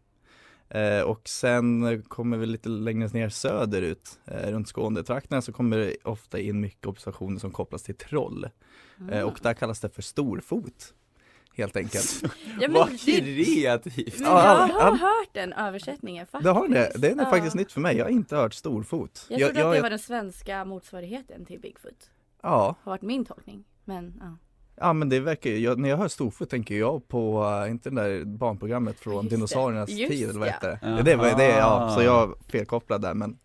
Eh, 0.68 1.00
och 1.00 1.28
sen 1.28 2.02
kommer 2.02 2.36
vi 2.36 2.46
lite 2.46 2.68
längre 2.68 3.08
ner 3.08 3.28
söderut, 3.28 4.18
eh, 4.24 4.50
runt 4.50 4.68
Skånetrakterna 4.68 5.42
så 5.42 5.52
kommer 5.52 5.78
det 5.78 5.96
ofta 6.04 6.38
in 6.40 6.60
mycket 6.60 6.86
observationer 6.86 7.38
som 7.40 7.50
kopplas 7.50 7.82
till 7.82 7.96
troll. 7.96 8.48
Eh, 9.10 9.22
och 9.22 9.38
där 9.42 9.54
kallas 9.54 9.80
det 9.80 9.88
för 9.88 10.02
storfot. 10.02 10.94
Helt 11.56 11.76
enkelt. 11.76 12.22
ja, 12.60 12.68
Vad 12.70 13.00
kreativt! 13.00 14.20
men 14.20 14.28
Ja, 14.28 14.68
jag 14.68 14.80
har 14.80 14.96
hört 14.96 15.28
den 15.32 15.52
översättningen 15.52 16.26
faktiskt. 16.26 16.44
Det 16.44 16.50
har 16.50 16.68
det, 16.68 16.92
det 16.98 17.08
är 17.10 17.16
Ja. 17.16 17.30
faktiskt 17.30 17.54
nytt 17.56 17.72
för 17.72 17.80
mig. 17.80 17.96
Jag 17.96 18.04
har 18.04 18.10
inte 18.10 18.36
hört 18.36 18.54
storfot. 18.54 19.26
Jag 19.28 19.40
trodde 19.40 19.68
att 19.68 19.74
det 19.74 19.82
var 19.82 19.90
den 19.90 19.98
svenska 19.98 20.64
motsvarigheten 20.64 21.44
till 21.46 21.60
Bigfoot. 21.60 22.10
Ja, 22.42 22.76
Har 22.82 22.92
varit 22.92 23.02
min 23.02 23.24
tolkning. 23.24 23.64
Men 23.84 24.14
ja. 24.20 24.36
Ja 24.76 24.92
men 24.92 25.08
det 25.08 25.20
verkar 25.20 25.50
ju, 25.50 25.58
jag, 25.58 25.78
när 25.78 25.88
jag 25.88 25.96
hör 25.96 26.08
storfot 26.08 26.50
tänker 26.50 26.74
jag 26.78 27.08
på, 27.08 27.44
uh, 27.44 27.70
inte 27.70 27.90
det 27.90 28.02
där 28.02 28.24
barnprogrammet 28.24 29.00
från 29.00 29.24
Just 29.24 29.30
dinosauriernas 29.30 29.90
Just 29.90 30.12
tid 30.12 30.30
eller 30.30 30.40
vad 30.40 30.48
ja. 30.48 30.52
heter 30.52 30.78
det? 30.82 31.02
Det, 31.02 31.16
var, 31.16 31.36
det 31.36 31.48
ja, 31.48 31.92
så 31.94 32.02
jag 32.02 32.30
är 32.30 32.50
felkopplad 32.50 33.02
där 33.02 33.14
men 33.14 33.38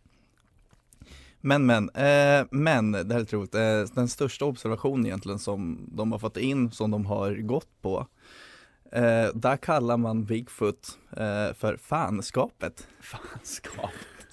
Men 1.41 1.65
men, 1.65 1.89
eh, 1.89 2.45
men 2.51 2.91
det 2.91 3.13
här 3.13 3.19
är 3.19 3.35
roligt, 3.35 3.55
eh, 3.55 3.95
den 3.95 4.07
största 4.07 4.45
observationen 4.45 5.05
egentligen 5.05 5.39
som 5.39 5.89
de 5.91 6.11
har 6.11 6.19
fått 6.19 6.37
in, 6.37 6.71
som 6.71 6.91
de 6.91 7.05
har 7.05 7.35
gått 7.35 7.81
på 7.81 8.07
eh, 8.91 9.27
Där 9.33 9.57
kallar 9.57 9.97
man 9.97 10.25
Bigfoot 10.25 10.97
eh, 11.11 11.53
för 11.53 11.77
fanskapet, 11.77 12.87
Fanskap. 13.01 13.89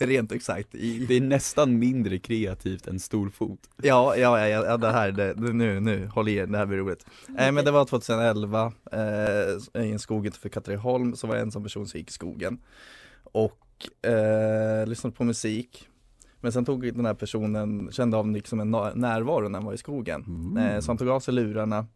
Rent 0.07 0.33
i, 0.75 1.07
Det 1.09 1.14
är 1.14 1.21
nästan 1.21 1.78
mindre 1.78 2.19
kreativt 2.19 2.87
än 2.87 3.00
storfot. 3.00 3.61
Ja, 3.83 4.17
ja, 4.17 4.49
ja, 4.49 4.64
ja 4.64 4.76
det 4.76 4.93
här, 4.93 5.12
det, 5.12 5.35
nu, 5.37 5.81
nu, 5.81 6.07
håll 6.07 6.28
i 6.28 6.35
er, 6.35 6.47
det 6.47 6.59
här 6.59 6.67
blir 6.67 6.78
roligt. 6.78 7.07
Eh, 7.38 7.52
men 7.52 7.64
det 7.64 7.71
var 7.71 7.85
2011, 7.85 8.73
eh, 8.93 9.85
i 9.85 9.93
en 9.93 9.99
skog 9.99 10.26
utanför 10.26 10.49
Katrineholm, 10.49 11.17
så 11.17 11.26
var 11.26 11.35
det 11.35 11.40
en 11.40 11.52
sån 11.52 11.62
person 11.62 11.87
som 11.87 11.99
gick 11.99 12.11
i 12.11 12.12
skogen 12.12 12.59
och 13.23 14.07
eh, 14.11 14.87
lyssnade 14.87 15.17
på 15.17 15.25
musik. 15.25 15.88
Men 16.40 16.52
sen 16.52 16.64
tog 16.64 16.95
den 16.95 17.07
här 17.07 17.14
personen, 17.14 17.88
kände 17.93 18.17
av 18.17 18.31
liksom 18.31 18.61
en 18.61 18.71
närvaro 18.71 19.49
när 19.49 19.59
han 19.59 19.67
var 19.67 19.75
i 19.75 19.78
skogen. 19.78 20.25
Mm. 20.26 20.57
Eh, 20.57 20.81
så 20.81 20.90
han 20.90 20.99
tog 20.99 21.09
av 21.09 21.21
sig 21.21 21.35
lurarna 21.35 21.87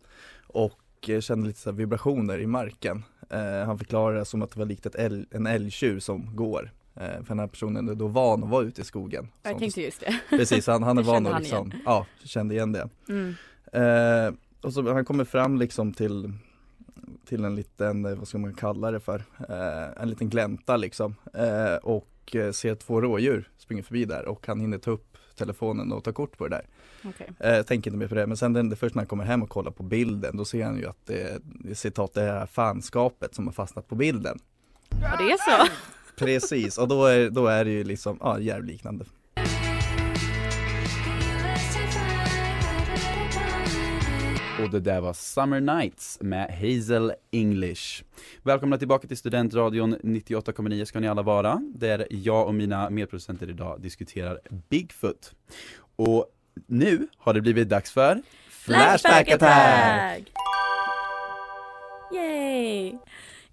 och 0.46 1.08
eh, 1.08 1.20
kände 1.20 1.46
lite 1.46 1.60
så 1.60 1.72
vibrationer 1.72 2.38
i 2.38 2.46
marken. 2.46 3.04
Eh, 3.30 3.66
han 3.66 3.78
förklarade 3.78 4.18
det 4.18 4.24
som 4.24 4.42
att 4.42 4.50
det 4.50 4.58
var 4.58 4.66
likt 4.66 4.86
ett 4.86 4.94
älg, 4.94 5.24
en 5.30 5.46
älgtjur 5.46 6.00
som 6.00 6.36
går. 6.36 6.72
Eh, 6.94 7.02
för 7.02 7.28
den 7.28 7.38
här 7.38 7.46
personen 7.46 7.88
är 7.88 7.94
då 7.94 8.06
van 8.06 8.42
att 8.44 8.50
vara 8.50 8.64
ute 8.64 8.80
i 8.80 8.84
skogen. 8.84 9.28
Jag 9.42 9.58
tänkte 9.58 9.82
just 9.82 10.00
det. 10.00 10.20
Precis, 10.36 10.66
han, 10.66 10.82
han 10.82 10.98
är 10.98 11.02
Det 11.02 11.08
van 11.08 11.26
att 11.26 11.42
liksom, 11.42 11.72
ja, 11.84 12.06
kände 12.24 12.54
igen 12.54 12.72
det. 12.72 12.88
Mm. 13.08 13.34
Eh, 13.72 14.34
och 14.60 14.72
så 14.72 14.92
han 14.92 15.04
kommer 15.04 15.24
fram 15.24 15.56
liksom 15.56 15.92
till 15.92 16.32
till 17.24 17.44
en 17.44 17.54
liten, 17.54 18.04
eh, 18.04 18.14
vad 18.14 18.28
ska 18.28 18.38
man 18.38 18.54
kalla 18.54 18.90
det 18.90 19.00
för, 19.00 19.24
eh, 19.48 20.02
en 20.02 20.10
liten 20.10 20.28
glänta 20.28 20.76
liksom 20.76 21.14
eh, 21.34 21.74
och 21.74 22.36
eh, 22.36 22.52
ser 22.52 22.74
två 22.74 23.00
rådjur 23.00 23.50
springa 23.58 23.82
förbi 23.82 24.04
där 24.04 24.28
och 24.28 24.46
han 24.46 24.60
hinner 24.60 24.78
ta 24.78 24.90
upp 24.90 25.18
telefonen 25.36 25.92
och 25.92 26.04
ta 26.04 26.12
kort 26.12 26.38
på 26.38 26.48
det 26.48 26.56
där. 26.56 26.66
Eh, 27.38 27.62
tänker 27.62 27.90
inte 27.90 27.98
mer 27.98 28.08
på 28.08 28.14
det, 28.14 28.26
men 28.26 28.36
sen 28.36 28.52
den, 28.52 28.68
det 28.68 28.76
först 28.76 28.94
när 28.94 29.00
han 29.00 29.06
kommer 29.06 29.24
hem 29.24 29.42
och 29.42 29.48
kollar 29.48 29.70
på 29.70 29.82
bilden 29.82 30.36
då 30.36 30.44
ser 30.44 30.64
han 30.64 30.78
ju 30.78 30.86
att 30.88 31.06
det, 31.06 31.42
det 31.42 31.74
citat 31.74 32.14
det 32.14 32.22
är 32.22 32.46
fanskapet 32.46 33.34
som 33.34 33.46
har 33.46 33.52
fastnat 33.52 33.88
på 33.88 33.94
bilden. 33.94 34.38
Och 34.88 35.18
det 35.18 35.30
är 35.32 35.36
så. 35.36 35.72
Precis, 36.22 36.78
och 36.78 36.88
då 36.88 37.06
är, 37.06 37.30
då 37.30 37.46
är 37.46 37.64
det 37.64 37.70
ju 37.70 37.84
liksom, 37.84 38.18
ja, 38.20 38.38
järvliknande. 38.38 39.04
Och 44.62 44.70
det 44.70 44.80
där 44.80 45.00
var 45.00 45.12
Summer 45.12 45.60
Nights 45.60 46.18
med 46.20 46.50
Hazel 46.50 47.12
English. 47.30 48.02
Välkomna 48.42 48.78
tillbaka 48.78 49.08
till 49.08 49.16
Studentradion 49.16 49.96
98,9 49.96 50.84
ska 50.84 51.00
ni 51.00 51.08
alla 51.08 51.22
vara, 51.22 51.60
där 51.74 52.06
jag 52.10 52.46
och 52.46 52.54
mina 52.54 52.90
medproducenter 52.90 53.50
idag 53.50 53.80
diskuterar 53.80 54.40
Bigfoot. 54.68 55.34
Och 55.96 56.26
nu 56.66 57.08
har 57.18 57.34
det 57.34 57.40
blivit 57.40 57.68
dags 57.68 57.92
för 57.92 58.22
Flashback 58.48 59.30
attack! 59.30 60.32
Yay! 62.14 62.98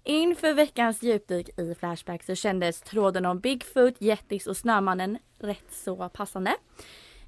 Inför 0.04 0.54
veckans 0.54 1.02
djupdyk 1.02 1.58
i 1.58 1.74
Flashback 1.74 2.22
så 2.22 2.34
kändes 2.34 2.80
tråden 2.80 3.26
om 3.26 3.40
Bigfoot, 3.40 4.02
Yetis 4.02 4.46
och 4.46 4.56
Snömannen 4.56 5.18
rätt 5.38 5.72
så 5.72 6.08
passande. 6.08 6.56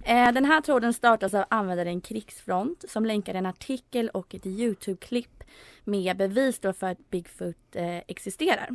Eh, 0.05 0.33
Den 0.33 0.45
här 0.45 0.61
tråden 0.61 0.93
startas 0.93 1.35
av 1.35 1.45
användaren 1.49 2.01
Krigsfront 2.01 2.85
som 2.89 3.05
länkar 3.07 3.35
en 3.35 3.47
artikel 3.47 4.09
och 4.09 4.35
ett 4.35 4.47
Youtube-klipp 4.47 5.45
med 5.85 6.17
bevis 6.17 6.61
för 6.61 6.85
att 6.85 7.11
Bigfoot 7.11 7.77
eh, 7.77 7.97
existerar. 7.97 8.69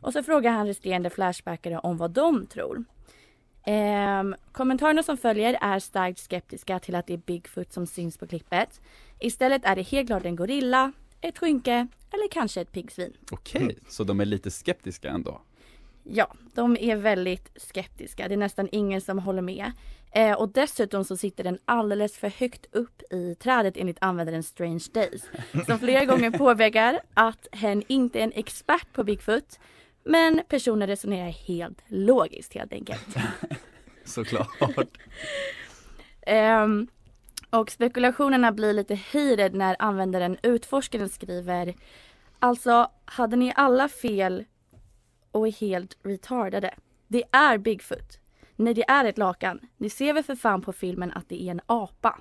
Och 0.00 0.12
så 0.12 0.22
frågar 0.22 0.50
han 0.50 0.66
resterande 0.66 1.10
Flashbackare 1.10 1.78
om 1.78 1.96
vad 1.96 2.10
de 2.10 2.46
tror. 2.46 2.84
Ehm, 3.66 4.34
kommentarerna 4.52 5.02
som 5.02 5.16
följer 5.16 5.58
är 5.60 5.78
starkt 5.78 6.18
skeptiska 6.18 6.78
till 6.78 6.94
att 6.94 7.06
det 7.06 7.14
är 7.14 7.18
Bigfoot 7.18 7.72
som 7.72 7.86
syns 7.86 8.18
på 8.18 8.26
klippet. 8.26 8.80
Istället 9.18 9.64
är 9.64 9.76
det 9.76 9.82
helt 9.82 10.08
klart 10.08 10.24
en 10.24 10.36
gorilla, 10.36 10.92
ett 11.20 11.38
skynke 11.38 11.86
eller 12.16 12.28
kanske 12.30 12.60
ett 12.60 12.72
piggsvin. 12.72 13.16
Okej, 13.30 13.78
så 13.88 14.04
de 14.04 14.20
är 14.20 14.24
lite 14.24 14.50
skeptiska 14.50 15.08
ändå? 15.10 15.40
Ja, 16.02 16.34
de 16.54 16.76
är 16.76 16.96
väldigt 16.96 17.50
skeptiska. 17.56 18.28
Det 18.28 18.34
är 18.34 18.38
nästan 18.38 18.68
ingen 18.72 19.00
som 19.00 19.18
håller 19.18 19.42
med. 19.42 19.72
Eh, 20.12 20.32
och 20.32 20.48
dessutom 20.48 21.04
så 21.04 21.16
sitter 21.16 21.44
den 21.44 21.58
alldeles 21.64 22.16
för 22.16 22.28
högt 22.28 22.66
upp 22.72 23.02
i 23.12 23.34
trädet 23.34 23.76
enligt 23.76 23.98
användaren 24.00 24.42
Strange 24.42 24.84
Days. 24.92 25.24
Som 25.66 25.78
flera 25.78 26.04
gånger 26.10 26.30
påpekar 26.30 27.00
att 27.14 27.48
hen 27.52 27.82
inte 27.86 28.18
är 28.18 28.24
en 28.24 28.32
expert 28.34 28.92
på 28.92 29.04
Bigfoot. 29.04 29.58
Men 30.04 30.40
personen 30.48 30.88
resonerar 30.88 31.28
helt 31.28 31.82
logiskt 31.86 32.54
helt 32.54 32.72
enkelt. 32.72 33.16
Såklart. 34.04 34.48
Ehm, 36.28 36.86
och 37.50 37.70
spekulationerna 37.70 38.52
blir 38.52 38.72
lite 38.72 38.94
heated 38.94 39.54
när 39.54 39.76
användaren 39.78 40.36
utforskaren 40.42 41.08
skriver 41.08 41.74
Alltså, 42.38 42.90
hade 43.04 43.36
ni 43.36 43.52
alla 43.56 43.88
fel 43.88 44.44
och 45.30 45.48
är 45.48 45.52
helt 45.52 45.98
retardade? 46.02 46.74
Det 47.08 47.24
är 47.32 47.58
Bigfoot. 47.58 48.18
Nej, 48.56 48.74
det 48.74 48.90
är 48.90 49.04
ett 49.04 49.18
lakan. 49.18 49.60
Ni 49.76 49.90
ser 49.90 50.12
väl 50.12 50.22
för 50.22 50.34
fan 50.34 50.62
på 50.62 50.72
filmen 50.72 51.12
att 51.12 51.28
det 51.28 51.42
är 51.42 51.50
en 51.50 51.60
apa. 51.66 52.20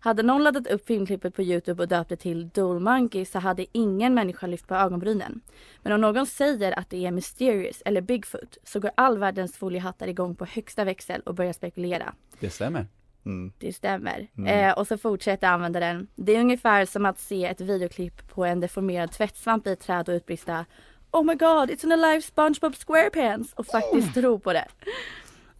Hade 0.00 0.22
någon 0.22 0.42
laddat 0.42 0.66
upp 0.66 0.86
filmklippet 0.86 1.34
på 1.34 1.42
Youtube 1.42 1.82
och 1.82 1.88
döpt 1.88 2.08
det 2.08 2.16
till 2.16 2.48
Dole 2.48 2.80
Monkey 2.80 3.24
så 3.24 3.38
hade 3.38 3.66
ingen 3.72 4.14
människa 4.14 4.46
lyft 4.46 4.66
på 4.66 4.74
ögonbrynen. 4.74 5.40
Men 5.82 5.92
om 5.92 6.00
någon 6.00 6.26
säger 6.26 6.78
att 6.78 6.90
det 6.90 7.06
är 7.06 7.10
Mysterious 7.10 7.82
eller 7.84 8.00
Bigfoot 8.00 8.58
så 8.64 8.80
går 8.80 8.90
all 8.94 9.18
världens 9.18 9.56
foliehattar 9.56 10.06
igång 10.06 10.34
på 10.34 10.44
högsta 10.44 10.84
växel 10.84 11.20
och 11.20 11.34
börjar 11.34 11.52
spekulera. 11.52 12.14
Det 12.40 12.50
stämmer. 12.50 12.86
Mm. 13.26 13.52
Det 13.58 13.72
stämmer. 13.72 14.28
Mm. 14.38 14.68
Eh, 14.68 14.78
och 14.78 14.86
så 14.86 14.98
fortsätter 14.98 15.46
användaren. 15.46 16.06
Det 16.14 16.36
är 16.36 16.40
ungefär 16.40 16.84
som 16.84 17.06
att 17.06 17.18
se 17.18 17.46
ett 17.46 17.60
videoklipp 17.60 18.28
på 18.28 18.44
en 18.44 18.60
deformerad 18.60 19.12
tvättsvamp 19.12 19.66
i 19.66 19.70
ett 19.70 19.80
träd 19.80 20.08
och 20.08 20.12
utbrista 20.12 20.64
Oh 21.10 21.24
my 21.24 21.34
god, 21.34 21.70
it's 21.70 21.84
an 21.84 21.92
alive 21.92 22.22
SpongeBob 22.22 22.74
SquarePants 22.76 23.52
och 23.52 23.66
faktiskt 23.66 24.14
tro 24.14 24.38
på 24.38 24.52
det. 24.52 24.68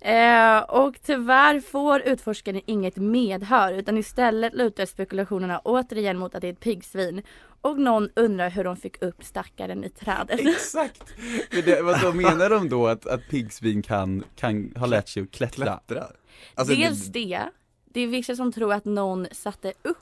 Eh, 0.04 0.58
och 0.58 0.94
tyvärr 1.02 1.60
får 1.60 2.00
utforskaren 2.00 2.60
inget 2.66 2.96
medhör 2.96 3.72
utan 3.72 3.98
istället 3.98 4.54
lutar 4.54 4.86
spekulationerna 4.86 5.58
återigen 5.64 6.18
mot 6.18 6.34
att 6.34 6.40
det 6.40 6.48
är 6.48 6.52
ett 6.52 6.60
piggsvin. 6.60 7.22
Och 7.60 7.78
någon 7.78 8.08
undrar 8.16 8.50
hur 8.50 8.64
de 8.64 8.76
fick 8.76 9.02
upp 9.02 9.24
stackaren 9.24 9.84
i 9.84 9.90
trädet. 9.90 10.40
Exakt! 10.46 11.14
Men 11.52 11.62
det, 11.64 11.82
vad 11.82 12.00
då 12.00 12.12
menar 12.12 12.50
de 12.50 12.68
då 12.68 12.86
att, 12.86 13.06
att 13.06 13.28
piggsvin 13.30 13.82
kan, 13.82 14.24
kan 14.36 14.72
ha 14.76 14.86
lärt 14.86 15.08
sig 15.08 15.22
att 15.22 15.30
klättra? 15.30 15.80
Klättra. 15.86 16.06
Alltså, 16.54 16.74
Dels 16.74 17.06
det, 17.06 17.20
det. 17.26 17.40
Det 17.92 18.00
är 18.00 18.06
vissa 18.06 18.36
som 18.36 18.52
tror 18.52 18.72
att 18.72 18.84
någon 18.84 19.26
satte 19.32 19.72
upp 19.82 19.98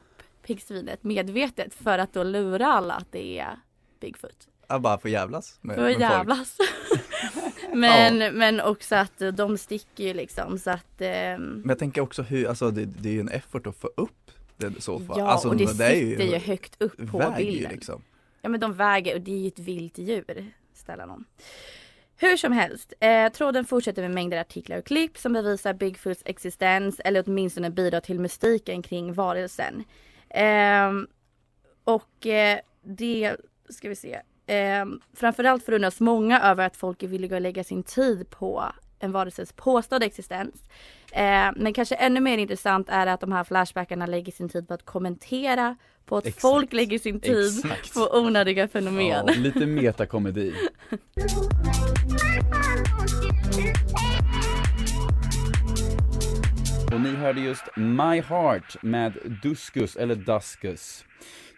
piggsvinet 0.46 1.02
medvetet 1.04 1.74
för 1.74 1.98
att 1.98 2.12
då 2.12 2.22
lura 2.22 2.66
alla 2.66 2.94
att 2.94 3.12
det 3.12 3.38
är 3.38 3.58
Bigfoot. 4.00 4.48
ja, 4.68 4.78
bara 4.78 4.98
för 4.98 5.08
jävlas 5.08 5.58
med, 5.60 5.76
För 5.76 5.82
med 5.82 5.90
att 5.90 5.98
folk. 5.98 6.12
jävlas. 6.18 6.56
men, 7.72 8.38
men 8.38 8.60
också 8.60 8.94
att 8.94 9.22
de 9.34 9.58
sticker 9.58 10.04
ju 10.04 10.14
liksom 10.14 10.58
så 10.58 10.70
att 10.70 11.00
ehm, 11.00 11.42
Men 11.42 11.68
jag 11.68 11.78
tänker 11.78 12.00
också 12.00 12.22
hur, 12.22 12.48
alltså 12.48 12.70
det, 12.70 12.84
det 12.84 13.08
är 13.08 13.12
ju 13.12 13.20
en 13.20 13.28
effort 13.28 13.66
att 13.66 13.76
få 13.76 13.90
upp 13.96 14.30
det 14.56 14.82
så 14.82 14.98
fall. 14.98 15.18
Ja 15.18 15.26
alltså, 15.28 15.48
och 15.48 15.56
det 15.56 15.64
är 15.64 15.68
sitter 15.68 16.24
ju 16.24 16.38
högt 16.38 16.82
upp 16.82 17.10
på 17.10 17.34
ju 17.38 17.44
bilden. 17.46 17.72
liksom. 17.72 18.02
Ja 18.42 18.48
men 18.48 18.60
de 18.60 18.74
väger 18.74 19.14
och 19.14 19.20
det 19.20 19.32
är 19.32 19.38
ju 19.38 19.48
ett 19.48 19.58
vilt 19.58 19.98
djur. 19.98 20.52
Ställa 20.74 21.06
någon. 21.06 21.24
Hur 22.16 22.36
som 22.36 22.52
helst, 22.52 22.92
eh, 23.00 23.32
tråden 23.32 23.64
fortsätter 23.64 24.02
med 24.02 24.10
mängder 24.10 24.38
artiklar 24.38 24.78
och 24.78 24.84
klipp 24.84 25.18
som 25.18 25.32
bevisar 25.32 25.74
Bigfoots 25.74 26.22
existens 26.24 27.00
eller 27.04 27.24
åtminstone 27.26 27.70
bidrar 27.70 28.00
till 28.00 28.20
mystiken 28.20 28.82
kring 28.82 29.12
varelsen. 29.12 29.84
Ehm, 30.30 31.06
och 31.84 32.26
eh, 32.26 32.58
det, 32.82 33.36
ska 33.68 33.88
vi 33.88 33.96
se, 33.96 34.20
ehm, 34.50 35.00
framförallt 35.14 35.64
förundras 35.64 36.00
många 36.00 36.40
över 36.40 36.66
att 36.66 36.76
folk 36.76 37.02
är 37.02 37.08
villiga 37.08 37.36
att 37.36 37.42
lägga 37.42 37.64
sin 37.64 37.82
tid 37.82 38.30
på 38.30 38.64
en 38.98 39.12
varelses 39.12 39.52
påstådda 39.52 40.06
existens. 40.06 40.54
Eh, 41.12 41.50
men 41.56 41.72
kanske 41.72 41.94
ännu 41.94 42.20
mer 42.20 42.38
intressant 42.38 42.88
är 42.88 43.06
att 43.06 43.20
de 43.20 43.32
här 43.32 43.44
flashbackarna 43.44 44.06
lägger 44.06 44.32
sin 44.32 44.48
tid 44.48 44.68
på 44.68 44.74
att 44.74 44.84
kommentera 44.84 45.76
på 46.06 46.16
att 46.16 46.26
Exakt. 46.26 46.40
folk 46.40 46.72
lägger 46.72 46.98
sin 46.98 47.20
tid 47.20 47.58
Exakt. 47.64 47.94
på 47.94 48.18
onödiga 48.18 48.68
fenomen. 48.68 49.24
Ja, 49.26 49.34
lite 49.36 49.66
metakomedi. 49.66 50.54
Och 56.92 57.00
ni 57.00 57.10
hörde 57.10 57.40
just 57.40 57.62
My 57.76 58.20
Heart 58.20 58.82
med 58.82 59.12
Duskus 59.42 59.96
eller 59.96 60.14
Duskus. 60.14 61.04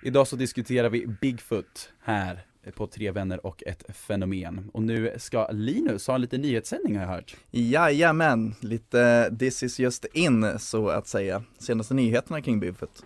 Idag 0.03 0.27
så 0.27 0.37
diskuterar 0.37 0.89
vi 0.91 1.07
Bigfoot 1.07 1.93
här 2.05 2.45
på 2.71 2.87
Tre 2.87 3.11
Vänner 3.11 3.47
och 3.47 3.63
ett 3.67 3.97
Fenomen. 3.97 4.71
Och 4.73 4.83
nu 4.83 5.15
ska 5.17 5.49
Linus 5.51 6.07
ha 6.07 6.15
en 6.15 6.21
liten 6.21 6.41
nyhetssändning 6.41 6.97
har 6.97 7.03
jag 7.03 7.11
hört. 7.11 7.37
Jajamän, 7.51 8.55
lite 8.61 9.31
this 9.39 9.63
is 9.63 9.81
just 9.81 10.05
in 10.13 10.59
så 10.59 10.89
att 10.89 11.07
säga. 11.07 11.43
Senaste 11.59 11.95
nyheterna 11.95 12.43
kring 12.43 12.61
Bigfoot. 12.61 13.03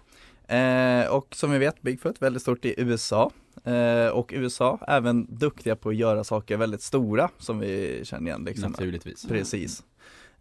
Eh, 0.49 1.07
och 1.07 1.35
som 1.35 1.51
vi 1.51 1.59
vet, 1.59 1.83
Bigfoot 1.83 2.23
väldigt 2.23 2.43
stort 2.43 2.65
i 2.65 2.75
USA. 2.79 3.31
Eh, 3.65 4.09
och 4.09 4.31
USA 4.35 4.79
även 4.89 5.27
duktiga 5.39 5.77
på 5.77 5.89
att 5.89 5.97
göra 5.97 6.25
saker 6.25 6.57
väldigt 6.57 6.83
stora 6.83 7.31
som 7.39 7.59
vi 7.59 8.01
känner 8.05 8.27
igen. 8.27 8.45
Liksom. 8.45 8.71
Naturligtvis. 8.71 9.27
Precis. 9.29 9.83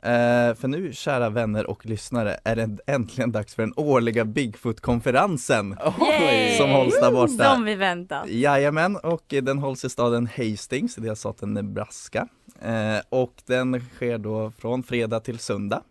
Eh, 0.05 0.55
för 0.55 0.67
nu, 0.67 0.93
kära 0.93 1.29
vänner 1.29 1.69
och 1.69 1.85
lyssnare, 1.85 2.39
är 2.43 2.55
det 2.55 2.77
äntligen 2.87 3.31
dags 3.31 3.55
för 3.55 3.63
den 3.63 3.73
årliga 3.75 4.25
Bigfoot-konferensen. 4.25 5.77
Yay! 5.99 6.57
Som 6.57 6.69
hålls 6.69 6.99
där 6.99 7.11
borta. 7.11 7.53
Som 7.53 7.65
vi 7.65 7.75
väntat. 7.75 8.27
Jajamän, 8.29 8.95
och 8.95 9.23
den 9.27 9.57
hålls 9.57 9.85
i 9.85 9.89
staden 9.89 10.27
Hastings 10.37 10.97
i 10.97 11.01
delstaten 11.01 11.53
Nebraska. 11.53 12.27
Eh, 12.61 12.99
och 13.09 13.33
den 13.45 13.81
sker 13.95 14.17
då 14.17 14.51
från 14.51 14.83
fredag 14.83 15.19
till 15.19 15.39
söndag. 15.39 15.81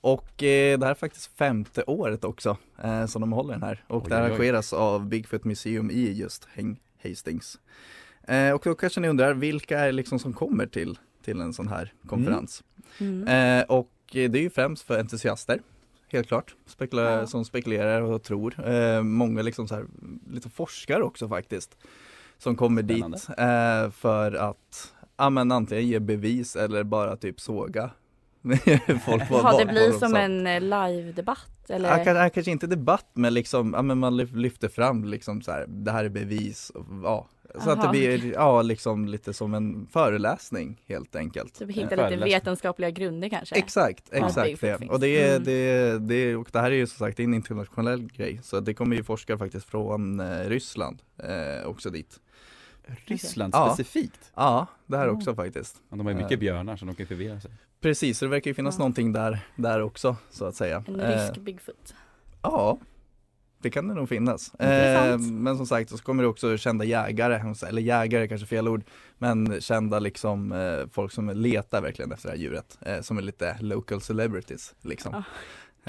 Och 0.00 0.42
eh, 0.42 0.78
det 0.78 0.86
här 0.86 0.90
är 0.90 0.94
faktiskt 0.94 1.38
femte 1.38 1.82
året 1.86 2.24
också 2.24 2.56
eh, 2.82 3.06
som 3.06 3.20
de 3.20 3.32
håller 3.32 3.52
den 3.52 3.62
här. 3.62 3.84
Och 3.86 4.02
Oj, 4.02 4.08
det 4.08 4.16
oj, 4.16 4.22
oj. 4.22 4.26
arrangeras 4.26 4.72
av 4.72 5.06
Bigfoot 5.06 5.44
Museum 5.44 5.90
i 5.90 6.12
just 6.12 6.48
Hastings. 7.04 7.58
Eh, 8.28 8.50
och 8.50 8.60
då 8.64 8.74
kanske 8.74 9.00
ni 9.00 9.08
undrar, 9.08 9.34
vilka 9.34 9.78
är 9.78 9.86
det 9.86 9.92
liksom 9.92 10.18
som 10.18 10.32
kommer 10.32 10.66
till, 10.66 10.98
till 11.24 11.40
en 11.40 11.52
sån 11.52 11.68
här 11.68 11.92
konferens? 12.06 12.62
Mm. 12.98 13.28
Eh, 13.28 13.64
och 13.64 13.90
det 14.12 14.24
är 14.24 14.36
ju 14.42 14.50
främst 14.50 14.82
för 14.82 14.98
entusiaster, 14.98 15.60
helt 16.08 16.28
klart, 16.28 16.54
Spekula- 16.66 17.10
Ja. 17.20 17.26
som 17.26 17.44
spekulerar 17.44 18.02
och 18.02 18.22
tror. 18.22 18.68
Eh, 18.68 19.02
många 19.02 19.42
liksom 19.42 19.68
så 19.68 19.74
här, 19.74 19.84
lite 20.32 20.48
forskare 20.50 21.02
också 21.02 21.28
faktiskt, 21.28 21.76
som 22.38 22.56
kommer 22.56 22.82
Spännande. 22.82 23.16
dit 23.16 23.28
eh, 23.38 23.90
för 23.90 24.32
att 24.32 24.94
ja, 25.16 25.30
men 25.30 25.52
antingen 25.52 25.86
ge 25.86 25.98
bevis 25.98 26.56
eller 26.56 26.82
bara 26.84 27.16
typ 27.16 27.40
såga 27.40 27.90
folk. 29.04 29.30
vad- 29.30 29.44
Ja, 29.44 29.58
det 29.58 29.66
blir 29.66 29.92
som 29.92 30.14
en 30.14 30.46
eh, 30.46 30.60
live-debatt 30.60 31.70
eller? 31.70 31.88
Ja, 31.88 31.94
kanske, 32.04 32.22
ja, 32.22 32.30
kanske 32.30 32.50
inte 32.50 32.66
debatt 32.66 33.10
men 33.12 33.34
liksom, 33.34 33.72
ja, 33.76 33.82
men 33.82 33.98
man 33.98 34.20
lyf- 34.20 34.36
lyfter 34.36 34.68
fram 34.68 35.04
liksom 35.04 35.42
så 35.42 35.50
här, 35.52 35.64
det 35.68 35.90
här 35.92 36.04
är 36.04 36.08
bevis, 36.08 36.70
och, 36.70 36.86
ja. 37.04 37.28
Så 37.54 37.70
att 37.70 37.76
det 37.78 37.82
Aha. 37.82 37.90
blir, 37.92 38.32
ja 38.32 38.62
liksom 38.62 39.06
lite 39.08 39.32
som 39.32 39.54
en 39.54 39.86
föreläsning 39.92 40.82
helt 40.86 41.16
enkelt. 41.16 41.54
Typ 41.58 41.70
hitta 41.70 42.08
lite 42.10 42.16
vetenskapliga 42.24 42.90
grunder 42.90 43.28
kanske? 43.28 43.54
Exakt, 43.56 44.08
Ja, 44.12 44.26
exakt 44.26 44.46
Bigfoot 44.60 44.80
det. 44.80 44.88
Och 44.88 45.00
det, 45.00 45.08
är, 45.22 45.30
Mm. 45.30 45.44
det, 45.44 45.98
det, 45.98 46.36
och 46.36 46.48
det 46.52 46.60
här 46.60 46.70
är 46.70 46.74
ju 46.74 46.86
som 46.86 46.98
sagt 46.98 47.16
det 47.16 47.22
är 47.22 47.24
en 47.24 47.34
internationell 47.34 48.02
grej. 48.12 48.40
Så 48.42 48.60
det 48.60 48.74
kommer 48.74 48.96
ju 48.96 49.02
forskare 49.04 49.38
faktiskt 49.38 49.66
från 49.70 50.20
eh, 50.20 50.48
Ryssland 50.48 51.02
eh, 51.18 51.66
också 51.68 51.90
dit. 51.90 52.20
Ryssland 53.04 53.54
Ja. 53.54 53.74
specifikt. 53.74 54.32
Ja, 54.34 54.66
det 54.86 54.96
här 54.96 55.04
Mm. 55.04 55.16
också 55.16 55.34
faktiskt. 55.34 55.76
Ja, 55.90 55.96
De 55.96 56.06
har 56.06 56.12
ju 56.12 56.18
Eh. 56.18 56.22
mycket 56.24 56.40
björnar 56.40 56.76
så 56.76 56.84
de 56.86 56.94
kan 56.94 57.06
förvirra 57.06 57.40
sig. 57.40 57.50
Precis, 57.80 58.18
så 58.18 58.24
det 58.24 58.30
verkar 58.30 58.50
ju 58.50 58.54
finnas 58.54 58.74
Ja. 58.74 58.78
någonting 58.78 59.12
där, 59.12 59.38
där 59.56 59.82
också 59.82 60.16
så 60.30 60.44
att 60.44 60.54
säga. 60.56 60.84
En 60.88 61.00
Eh, 61.00 61.08
rysk 61.28 61.40
Bigfoot. 61.40 61.94
Ja, 62.42 62.78
det 63.62 63.70
kan 63.70 63.88
det 63.88 63.94
nog 63.94 64.08
finnas. 64.08 64.54
Eh, 64.54 65.18
men 65.18 65.56
som 65.56 65.66
sagt 65.66 65.90
så 65.90 65.98
kommer 65.98 66.22
det 66.22 66.28
också 66.28 66.56
kända 66.56 66.84
jägare, 66.84 67.54
eller 67.68 67.82
jägare 67.82 68.22
är 68.22 68.26
kanske 68.26 68.46
fel 68.46 68.68
ord, 68.68 68.82
men 69.18 69.60
kända 69.60 69.98
liksom 69.98 70.52
eh, 70.52 70.86
folk 70.92 71.12
som 71.12 71.28
letar 71.30 71.82
verkligen 71.82 72.12
efter 72.12 72.28
det 72.28 72.34
här 72.36 72.42
djuret, 72.42 72.78
eh, 72.80 73.00
som 73.00 73.18
är 73.18 73.22
lite 73.22 73.56
local 73.60 74.00
celebrities 74.00 74.74
liksom. 74.80 75.14
Ah, 75.14 75.22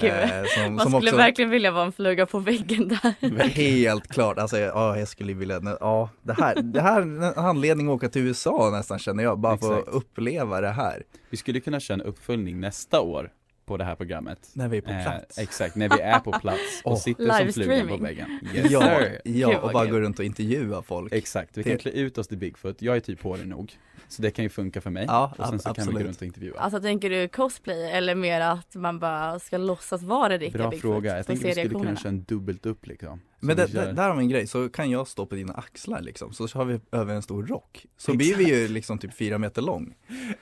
gud. 0.00 0.10
Eh, 0.10 0.28
som, 0.44 0.74
Man 0.74 0.82
som 0.82 0.90
skulle 0.92 1.10
också, 1.10 1.16
verkligen 1.16 1.50
vilja 1.50 1.70
vara 1.70 1.84
en 1.84 1.92
fluga 1.92 2.26
på 2.26 2.38
väggen 2.38 2.88
där. 2.88 3.48
Helt 3.48 4.08
klart, 4.08 4.38
alltså 4.38 4.58
ja, 4.58 4.98
jag 4.98 5.08
skulle 5.08 5.32
vilja, 5.34 5.60
ja 5.80 6.10
det 6.22 6.32
här, 6.32 6.54
det 6.62 6.80
här 6.80 6.96
är 7.00 7.02
en 7.02 7.22
anledning 7.22 7.86
att 7.88 7.92
åka 7.94 8.08
till 8.08 8.22
USA 8.22 8.70
nästan 8.72 8.98
känner 8.98 9.22
jag, 9.22 9.38
bara 9.38 9.58
för 9.58 9.78
att 9.78 9.88
uppleva 9.88 10.60
det 10.60 10.70
här. 10.70 11.02
Vi 11.30 11.36
skulle 11.36 11.60
kunna 11.60 11.80
köra 11.80 11.94
en 11.94 12.02
uppföljning 12.02 12.60
nästa 12.60 13.00
år 13.00 13.30
på 13.66 13.76
det 13.76 13.84
här 13.84 13.94
programmet. 13.94 14.38
När 14.54 14.68
vi 14.68 14.76
är 14.76 14.80
på 14.80 14.90
Eh, 14.90 15.02
plats. 15.02 15.38
exakt, 15.38 15.76
när 15.76 15.88
vi 15.88 16.00
är 16.00 16.18
på 16.18 16.32
plats 16.32 16.82
och 16.84 16.92
Åh. 16.92 16.98
sitter 16.98 17.44
som 17.44 17.52
flugan 17.52 17.88
på 17.88 17.96
väggen. 17.96 18.40
Yes, 18.54 18.70
ja, 18.70 18.98
ja, 19.24 19.58
och 19.58 19.72
bara 19.72 19.86
gå 19.86 20.00
runt 20.00 20.18
och 20.18 20.24
intervjua 20.24 20.82
folk. 20.82 21.12
Exakt, 21.12 21.56
vi 21.58 21.62
kan 21.64 21.78
klä 21.78 21.90
ut 21.90 22.18
oss 22.18 22.28
till 22.28 22.38
Bigfoot, 22.38 22.82
jag 22.82 22.96
är 22.96 23.00
typ 23.00 23.20
på 23.20 23.36
det 23.36 23.44
nog. 23.44 23.72
Så 24.12 24.22
det 24.22 24.30
kan 24.30 24.42
ju 24.42 24.48
funka 24.48 24.80
för 24.80 24.90
mig. 24.90 25.04
Ja, 25.08 25.34
och 25.38 25.46
sen 25.48 25.58
så 25.58 25.68
ab- 25.68 25.74
kan 25.76 25.84
vi 25.86 25.92
gå 25.92 25.98
absolut. 25.98 26.06
runt 26.06 26.16
och 26.20 26.26
intervjua. 26.26 26.58
Alltså 26.60 26.80
tänker 26.80 27.10
du 27.10 27.28
cosplay 27.28 27.90
eller 27.90 28.14
mer 28.14 28.40
att 28.40 28.74
man 28.74 28.98
bara 28.98 29.38
ska 29.38 29.56
låtsas 29.58 30.02
vara 30.02 30.38
riktiga 30.38 30.58
Bra 30.62 30.70
Bigfoot? 30.70 30.80
fråga, 30.92 31.16
jag 31.16 31.26
tänker 31.26 31.44
vi 31.44 31.52
skulle 31.52 31.68
kunna 31.68 31.96
köra 31.96 32.08
en 32.08 32.22
dubbelt 32.24 32.66
upp 32.66 32.86
liksom. 32.86 33.20
Så 33.40 33.46
Men 33.46 33.56
det, 33.56 33.68
kör- 33.72 33.86
det, 33.86 33.92
där 33.92 34.08
har 34.08 34.16
vi 34.16 34.22
en 34.22 34.28
grej, 34.28 34.46
så 34.46 34.68
kan 34.68 34.90
jag 34.90 35.08
stå 35.08 35.26
på 35.26 35.34
dina 35.34 35.52
axlar 35.52 36.00
liksom, 36.00 36.32
så 36.32 36.48
har 36.58 36.64
vi 36.64 36.80
över 36.92 37.14
en 37.14 37.22
stor 37.22 37.46
rock. 37.46 37.86
Så 37.96 38.12
Exakt. 38.12 38.18
blir 38.18 38.36
vi 38.36 38.60
ju 38.60 38.68
liksom 38.68 38.98
typ 38.98 39.14
fyra 39.14 39.38
meter 39.38 39.62
lång. 39.62 39.94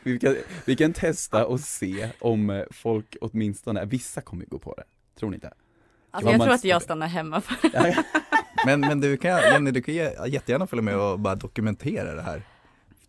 vi, 0.02 0.18
kan, 0.18 0.36
vi 0.64 0.76
kan 0.76 0.92
testa 0.92 1.46
och 1.46 1.60
se 1.60 2.08
om 2.20 2.50
eh, 2.50 2.62
folk 2.70 3.16
åtminstone, 3.20 3.84
vissa 3.84 4.20
kommer 4.20 4.42
ju 4.44 4.48
gå 4.48 4.58
på 4.58 4.74
det. 4.76 4.84
Tror 5.18 5.30
ni 5.30 5.34
inte? 5.34 5.52
Alltså 6.10 6.30
jag 6.32 6.40
tror 6.42 6.52
att 6.54 6.64
jag 6.64 6.82
stannar 6.82 7.06
hemma 7.06 7.40
för 7.40 7.56
Men, 8.66 8.80
men 8.80 9.00
du 9.00 9.16
kan, 9.16 9.40
Jenny, 9.40 9.70
du 9.70 9.82
kan 9.82 9.94
jättegärna 9.94 10.66
följa 10.66 10.82
med 10.82 10.96
och 10.96 11.20
bara 11.20 11.34
dokumentera 11.34 12.14
det 12.14 12.22
här. 12.22 12.42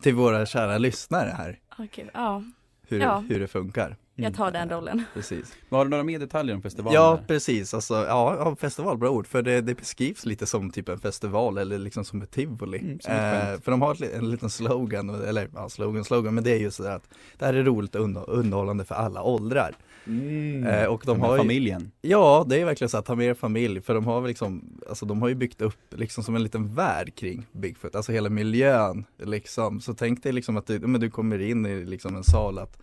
Till 0.02 0.14
våra 0.14 0.46
kära 0.46 0.78
lyssnare 0.78 1.34
här, 1.36 1.58
Okej, 1.78 2.10
ja, 2.14 2.42
hur, 2.88 3.00
Ja. 3.00 3.24
hur 3.28 3.40
det 3.40 3.48
funkar. 3.48 3.96
jag 4.14 4.34
tar 4.34 4.50
den 4.50 4.62
Mm. 4.62 4.74
rollen. 4.74 5.04
Precis. 5.14 5.54
Men 5.68 5.76
har 5.78 5.84
du 5.84 5.90
några 5.90 6.02
mer 6.04 6.18
detaljer 6.18 6.54
om 6.54 6.62
festivalen? 6.62 6.94
Ja, 6.94 7.18
precis. 7.26 7.74
Alltså, 7.74 7.94
ja, 7.94 8.56
festival, 8.60 8.98
bra 8.98 9.10
ord. 9.10 9.26
För 9.26 9.42
det, 9.42 9.60
det 9.60 9.74
beskrivs 9.74 10.26
lite 10.26 10.46
som 10.46 10.70
typ 10.70 10.88
en 10.88 10.98
festival 10.98 11.58
eller 11.58 11.78
liksom 11.78 12.04
som 12.04 12.22
ett 12.22 12.30
tivoli. 12.30 12.78
Mm, 12.78 12.92
eh, 12.94 13.60
för 13.60 13.70
de 13.70 13.82
har 13.82 14.02
en 14.14 14.30
liten 14.30 14.50
slogan, 14.50 15.10
eller 15.10 15.48
ja, 15.54 15.68
slogan, 15.68 16.04
slogan, 16.04 16.34
men 16.34 16.44
det 16.44 16.50
är 16.50 16.58
ju 16.58 16.70
sådär 16.70 16.90
att 16.96 17.08
det 17.38 17.44
här 17.46 17.54
är 17.54 17.62
roligt 17.64 17.94
och 17.94 18.02
under- 18.04 18.30
underhållande 18.30 18.84
för 18.84 18.94
alla 18.94 19.22
åldrar. 19.22 19.74
Mm. 20.06 20.64
Eh, 20.66 20.84
och 20.84 21.02
de 21.06 21.20
har 21.20 21.32
ju- 21.36 21.38
familjen. 21.38 21.92
Ja, 22.02 22.46
det 22.48 22.60
är 22.60 22.64
verkligen 22.64 22.88
så 22.88 22.98
att 22.98 23.06
ta 23.06 23.14
med 23.14 23.26
er 23.26 23.34
familj, 23.34 23.80
för 23.80 23.94
de 23.94 24.06
har 24.06 24.20
väl 24.20 24.28
liksom, 24.28 24.80
alltså 24.88 25.06
de 25.06 25.22
har 25.22 25.28
ju 25.28 25.34
byggt 25.34 25.60
upp 25.60 25.94
liksom 25.96 26.24
som 26.24 26.36
en 26.36 26.42
liten 26.42 26.74
värld 26.74 27.14
kring 27.14 27.46
Bigfoot, 27.52 27.94
alltså 27.94 28.12
hela 28.12 28.28
miljön 28.28 29.04
liksom. 29.22 29.80
Så 29.80 29.94
tänk 29.94 30.22
dig 30.22 30.32
liksom 30.32 30.56
att 30.56 30.66
du, 30.66 30.78
men 30.78 31.00
du 31.00 31.10
kommer 31.10 31.38
in 31.38 31.66
i 31.66 31.84
liksom 31.84 32.16
en 32.16 32.24
sal 32.24 32.58
att 32.58 32.78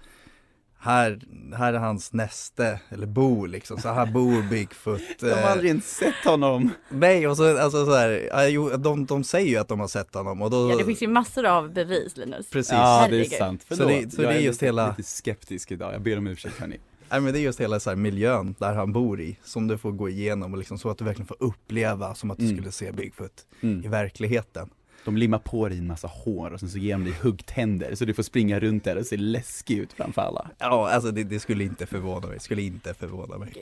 här, 0.82 1.20
här 1.58 1.74
är 1.74 1.78
hans 1.78 2.14
näste, 2.14 2.80
eller 2.90 3.08
bo 3.08 3.46
liksom, 3.46 3.78
så 3.78 3.90
här 3.90 4.06
bor 4.06 4.42
Bigfoot. 4.50 5.02
De 5.20 5.30
har 5.32 5.38
eh, 5.38 5.52
aldrig 5.52 5.70
ens 5.70 5.96
sett 5.98 6.26
honom. 6.26 6.70
Nej, 6.90 7.28
och 7.28 7.38
så, 7.38 7.58
alltså 7.58 7.86
så 7.86 7.96
här, 7.96 8.48
jo, 8.48 8.70
de, 8.78 9.06
de 9.06 9.24
säger 9.24 9.48
ju 9.50 9.58
att 9.58 9.68
de 9.68 9.80
har 9.80 9.88
sett 9.88 10.14
honom 10.16 10.42
och 10.42 10.50
då 10.52 10.72
Ja 10.72 10.78
det 10.78 10.86
finns 10.86 11.02
ju 11.04 11.08
massor 11.08 11.46
av 11.46 11.74
bevis 11.74 12.18
Linus. 12.18 12.50
Precis. 12.50 12.72
Ja, 12.74 13.08
det 13.10 13.20
är 13.20 13.24
sant. 13.24 13.66
Så 13.70 13.76
Förlåt. 13.76 13.92
det- 14.04 14.12
så 14.12 14.22
jag 14.22 14.32
det 14.34 14.38
är 14.38 14.42
just 14.42 14.56
lite, 14.62 14.66
hela- 14.66 14.90
lite 14.98 15.04
skeptisk 15.10 15.72
idag. 15.72 15.94
Jag 15.94 16.02
ber 16.02 16.18
om 16.18 16.28
ursäkt 16.28 16.60
hörni. 16.60 16.78
Nej 17.12 17.22
men 17.22 17.34
det 17.34 17.40
är 17.40 17.42
just 17.42 17.60
hela 17.62 17.80
så 17.80 17.90
här 17.90 17.98
miljön 17.98 18.56
där 18.60 18.74
han 18.76 18.94
bor 18.94 19.22
i 19.22 19.38
som 19.44 19.68
du 19.68 19.78
får 19.78 19.92
gå 19.92 20.10
igenom 20.10 20.52
och 20.54 20.58
liksom 20.58 20.78
så 20.78 20.90
att 20.90 20.98
du 20.98 21.06
verkligen 21.06 21.28
får 21.28 21.38
uppleva 21.40 22.16
som 22.16 22.32
att 22.32 22.38
du 22.38 22.44
Mm. 22.46 22.58
skulle 22.58 22.72
se 22.72 22.92
Bigfoot 22.92 23.46
Mm. 23.62 23.86
i 23.86 23.88
verkligheten. 23.88 24.70
De 25.06 25.18
limmar 25.18 25.40
på 25.40 25.70
dig 25.70 25.78
en 25.78 25.88
massa 25.88 26.08
hår 26.08 26.52
och 26.54 26.60
sen 26.60 26.70
så 26.70 26.78
ger 26.78 26.92
de 26.94 27.04
dig 27.04 27.14
huggtänder 27.22 27.96
så 27.96 28.06
du 28.06 28.14
får 28.14 28.24
springa 28.24 28.60
runt 28.60 28.84
där 28.84 28.98
och 28.98 29.06
se 29.06 29.18
läskig 29.18 29.78
ut 29.78 29.94
framför 29.94 30.22
alla. 30.22 30.50
Ja, 30.58 30.90
alltså 30.90 31.12
det, 31.12 31.24
det 31.24 31.40
skulle 31.40 31.64
inte 31.64 31.86
förvåna 31.86 32.28
mig, 32.28 32.40
skulle 32.40 32.62
inte 32.62 32.94
förvåna 32.94 33.38
mig. 33.38 33.54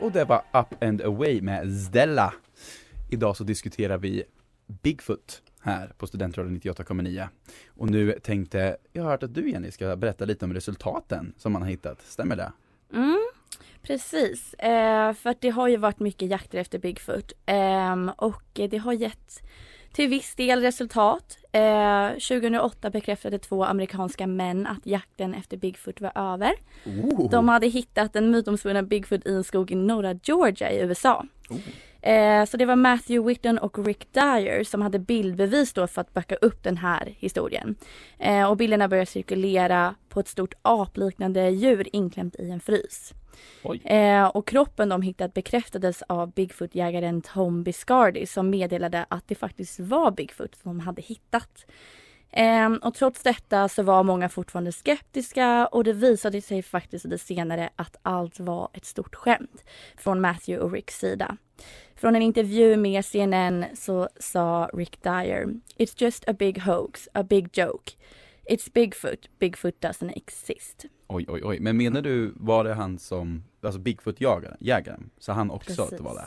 Och 0.00 0.12
det 0.12 0.24
var 0.24 0.42
Up 0.52 0.82
and 0.82 1.02
Away 1.02 1.40
med 1.42 1.72
Stella. 1.72 2.34
Idag 3.10 3.36
så 3.36 3.44
diskuterar 3.44 3.98
vi 3.98 4.22
Bigfoot 4.82 5.42
här 5.64 5.92
på 5.98 6.06
Studentradion 6.06 6.60
98,9. 6.60 7.28
Och 7.68 7.90
nu 7.90 8.12
tänkte, 8.22 8.76
jag 8.92 9.02
har 9.02 9.10
hört 9.10 9.22
att 9.22 9.34
du 9.34 9.50
Jenny 9.50 9.70
ska 9.70 9.96
berätta 9.96 10.24
lite 10.24 10.44
om 10.44 10.54
resultaten 10.54 11.34
som 11.36 11.52
man 11.52 11.62
har 11.62 11.68
hittat, 11.68 12.02
stämmer 12.02 12.36
det? 12.36 12.52
Mm, 12.92 13.26
precis, 13.82 14.54
eh, 14.54 15.12
för 15.12 15.30
att 15.30 15.40
det 15.40 15.50
har 15.50 15.68
ju 15.68 15.76
varit 15.76 16.00
mycket 16.00 16.30
jakter 16.30 16.58
efter 16.58 16.78
Bigfoot 16.78 17.32
Ehm, 17.46 18.10
och 18.16 18.42
det 18.52 18.76
har 18.76 18.92
gett 18.92 19.42
till 19.92 20.08
viss 20.08 20.34
del 20.34 20.60
resultat. 20.60 21.38
Eh, 21.52 22.08
2008 22.08 22.90
bekräftade 22.90 23.38
två 23.38 23.64
amerikanska 23.64 24.26
män 24.26 24.66
att 24.66 24.86
jakten 24.86 25.34
efter 25.34 25.56
Bigfoot 25.56 26.00
var 26.00 26.12
över. 26.14 26.52
Oh. 26.86 27.30
De 27.30 27.48
hade 27.48 27.66
hittat 27.66 28.12
den 28.12 28.30
mytomspunna 28.30 28.82
Bigfoot 28.82 29.26
i 29.26 29.32
en 29.32 29.44
skog 29.44 29.70
i 29.70 29.74
norra 29.74 30.18
Georgia 30.22 30.72
i 30.72 30.80
USA. 30.80 31.26
Eh, 32.04 32.44
så 32.44 32.56
det 32.56 32.64
var 32.64 32.76
Matthew 32.76 33.28
Whitten 33.28 33.58
och 33.58 33.86
Rick 33.86 34.12
Dyer 34.12 34.64
som 34.64 34.82
hade 34.82 34.98
bildbevis 34.98 35.72
då 35.72 35.86
för 35.86 36.00
att 36.00 36.14
backa 36.14 36.36
upp 36.36 36.62
den 36.62 36.76
här 36.76 37.14
historien. 37.18 37.74
Eh, 38.18 38.50
och 38.50 38.56
bilderna 38.56 38.88
började 38.88 39.06
cirkulera 39.06 39.94
på 40.08 40.20
ett 40.20 40.28
stort 40.28 40.54
apliknande 40.62 41.50
djur 41.50 41.88
inklämt 41.92 42.36
i 42.38 42.50
en 42.50 42.60
frys. 42.60 43.12
Eh, 43.84 44.26
och 44.26 44.46
kroppen 44.46 44.88
de 44.88 45.02
hittat 45.02 45.34
bekräftades 45.34 46.02
av 46.02 46.32
Bigfoot-jägaren 46.32 47.22
Tom 47.22 47.62
Biscardi 47.62 48.26
som 48.26 48.50
meddelade 48.50 49.06
att 49.08 49.28
det 49.28 49.34
faktiskt 49.34 49.80
var 49.80 50.10
Bigfoot 50.10 50.54
som 50.54 50.70
de 50.70 50.80
hade 50.80 51.02
hittat. 51.02 51.66
Eh, 52.30 52.72
och 52.72 52.94
trots 52.94 53.22
detta 53.22 53.68
så 53.68 53.82
var 53.82 54.02
många 54.02 54.28
fortfarande 54.28 54.72
skeptiska 54.72 55.66
och 55.66 55.84
det 55.84 55.92
visade 55.92 56.42
sig 56.42 56.62
faktiskt 56.62 57.04
lite 57.04 57.18
senare 57.18 57.70
att 57.76 57.96
allt 58.02 58.40
var 58.40 58.68
ett 58.72 58.84
stort 58.84 59.14
skämt 59.14 59.64
från 59.96 60.20
Matthew 60.20 60.64
och 60.64 60.72
Ricks 60.72 60.98
sida. 60.98 61.36
Från 61.96 62.16
en 62.16 62.22
intervju 62.22 62.76
med 62.76 63.04
CNN 63.04 63.64
så 63.74 64.08
sa 64.20 64.70
Rick 64.72 65.02
Dyer 65.02 65.46
It's 65.78 65.94
just 66.02 66.28
a 66.28 66.32
big 66.32 66.62
hoax, 66.62 67.08
a 67.12 67.22
big 67.22 67.58
joke. 67.58 67.92
It's 68.50 68.72
Bigfoot, 68.72 69.28
Bigfoot 69.38 69.80
doesn't 69.80 70.12
exist. 70.16 70.84
Oj, 71.06 71.24
oj, 71.28 71.40
oj. 71.44 71.60
Men 71.60 71.76
menar 71.76 72.02
du, 72.02 72.32
var 72.36 72.64
det 72.64 72.74
han 72.74 72.98
som, 72.98 73.44
alltså 73.62 73.80
Bigfoot-jagaren, 73.80 74.56
jägaren, 74.60 75.10
så 75.18 75.32
han 75.32 75.50
också 75.50 75.82
att 75.82 75.90
det 75.90 76.02
var 76.02 76.14
det? 76.14 76.26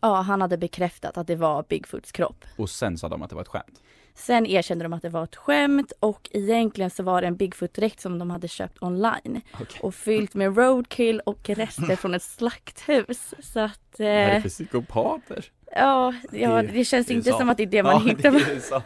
Ja, 0.00 0.14
han 0.14 0.40
hade 0.40 0.58
bekräftat 0.58 1.16
att 1.18 1.26
det 1.26 1.36
var 1.36 1.64
Bigfoots 1.68 2.12
kropp. 2.12 2.44
Och 2.56 2.70
sen 2.70 2.98
sa 2.98 3.08
de 3.08 3.22
att 3.22 3.30
det 3.30 3.36
var 3.36 3.42
ett 3.42 3.48
skämt? 3.48 3.82
Sen 4.16 4.46
erkände 4.46 4.84
de 4.84 4.92
att 4.92 5.02
det 5.02 5.08
var 5.08 5.24
ett 5.24 5.36
skämt 5.36 5.92
och 6.00 6.28
egentligen 6.32 6.90
så 6.90 7.02
var 7.02 7.20
det 7.20 7.26
en 7.26 7.36
Bigfoot-dräkt 7.36 8.00
som 8.00 8.18
de 8.18 8.30
hade 8.30 8.48
köpt 8.48 8.82
online. 8.82 9.40
Okej. 9.54 9.80
Och 9.82 9.94
fyllt 9.94 10.34
med 10.34 10.56
roadkill 10.56 11.20
och 11.20 11.48
rester 11.50 11.96
från 11.96 12.14
ett 12.14 12.22
slakthus. 12.22 13.34
Så 13.38 13.60
att, 13.60 13.80
Vad 13.98 14.08
är 14.08 14.26
det 14.26 14.32
eh, 14.36 14.42
för 14.42 14.48
psykopater? 14.48 15.44
ja, 15.72 16.14
ja, 16.32 16.62
Det- 16.62 16.84
känns 16.84 17.10
inte 17.10 17.32
som 17.32 17.48
att 17.48 17.56
det 17.56 17.62
är 17.62 17.66
det 17.66 17.82
man 17.82 17.92
Ja, 17.92 17.98
hittar. 17.98 18.30
det. 18.32 18.82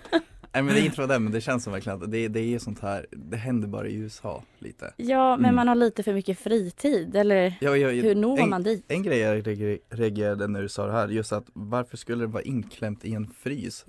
Nej 0.52 0.62
men 0.62 0.74
det 0.74 0.80
är 0.80 0.84
inte 0.84 0.96
från 0.96 1.08
det 1.08 1.18
men 1.18 1.32
det 1.32 1.40
känns 1.40 1.64
som 1.64 1.72
verkligen 1.72 2.02
att 2.02 2.10
det, 2.10 2.28
det 2.28 2.54
är 2.54 2.58
sånt 2.58 2.80
här, 2.80 3.06
det 3.10 3.36
händer 3.36 3.68
bara 3.68 3.88
i 3.88 3.94
USA 3.94 4.42
lite. 4.58 4.94
Ja, 4.96 5.36
men 5.36 5.44
Mm. 5.44 5.54
man 5.56 5.68
har 5.68 5.74
lite 5.74 6.02
för 6.02 6.12
mycket 6.14 6.38
fritid, 6.38 7.16
eller 7.16 7.54
Ja, 7.60 7.76
ja, 7.76 7.88
hur 7.88 8.14
når 8.14 8.40
en, 8.40 8.48
man 8.50 8.62
dit? 8.62 8.84
En 8.88 9.02
grej 9.02 9.18
jag 9.18 9.46
reager- 9.46 9.78
reagerade 9.90 10.46
när 10.46 10.62
du 10.62 10.68
sa 10.68 10.86
det 10.86 10.92
här, 10.92 11.08
just 11.08 11.32
att 11.32 11.44
varför 11.52 11.96
skulle 11.96 12.22
det 12.22 12.26
vara 12.32 12.42
inklämt 12.42 13.04
i 13.04 13.14
en 13.14 13.26
frys? 13.38 13.84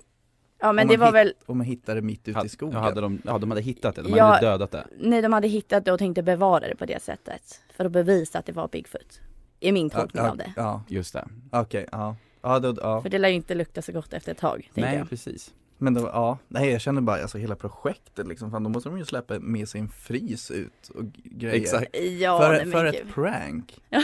Ja, 0.62 0.72
men 0.72 0.86
om 0.86 0.92
det 0.92 0.98
man 0.98 1.12
var 1.12 1.20
hit- 1.20 1.26
väl, 1.28 1.34
Om 1.46 1.58
man 1.58 1.66
hittar 1.66 1.94
det 1.94 2.02
mitt 2.02 2.28
ute 2.28 2.40
i 2.46 2.48
skogen? 2.48 2.74
ja, 2.76 2.80
hade 2.80 3.00
de, 3.00 3.22
ja, 3.24 3.38
de 3.38 3.50
hade 3.50 3.60
hittat 3.62 3.94
det, 3.96 4.02
de 4.02 4.16
Ja. 4.16 4.24
hade 4.24 4.46
dödat 4.46 4.70
det. 4.70 4.86
nej 4.98 5.22
de 5.22 5.32
hade 5.32 5.48
hittat 5.48 5.84
det 5.84 5.92
och 5.92 5.98
tänkte 5.98 6.22
bevara 6.22 6.68
det 6.68 6.76
på 6.76 6.86
det 6.86 7.02
sättet. 7.02 7.60
För 7.76 7.84
att 7.84 7.92
bevisa 7.92 8.38
att 8.38 8.46
det 8.46 8.52
var 8.52 8.68
Bigfoot. 8.68 9.20
Är 9.60 9.72
min 9.72 9.90
tolkning 9.90 10.24
ja, 10.24 10.30
av 10.30 10.36
det. 10.36 10.52
Ja, 10.56 10.82
Just 10.88 11.12
det. 11.12 11.28
okej, 11.50 11.86
ja. 11.92 12.16
Ja, 12.42 12.58
då, 12.58 12.76
ja. 12.80 13.02
För 13.02 13.08
det 13.08 13.18
lär 13.18 13.28
ju 13.28 13.34
inte 13.34 13.54
lukta 13.54 13.82
så 13.82 13.92
gott 13.92 14.12
efter 14.12 14.32
ett 14.32 14.38
tag, 14.38 14.70
tänker 14.74 14.90
Nej, 14.90 14.98
jag. 14.98 15.08
precis. 15.10 15.54
Men 15.78 15.94
då, 15.94 16.00
ja, 16.00 16.38
nej 16.48 16.70
jag 16.72 16.80
känner 16.80 17.00
bara 17.00 17.22
alltså 17.22 17.38
hela 17.38 17.54
projektet 17.56 18.26
liksom, 18.26 18.50
fan 18.50 18.62
då 18.64 18.70
måste 18.70 18.88
de 18.88 18.98
ju 18.98 19.04
släppa 19.04 19.38
med 19.38 19.68
sig 19.68 19.80
en 19.80 19.88
frys 19.88 20.50
ut 20.50 20.88
och 20.94 21.04
grejer. 21.12 21.54
Exakt. 21.56 21.96
Ja, 22.20 22.40
för 22.40 22.48
nej, 22.52 22.64
men 22.64 22.72
för 22.72 22.84
gud. 22.92 22.94
ett 22.94 23.14
prank. 23.14 23.80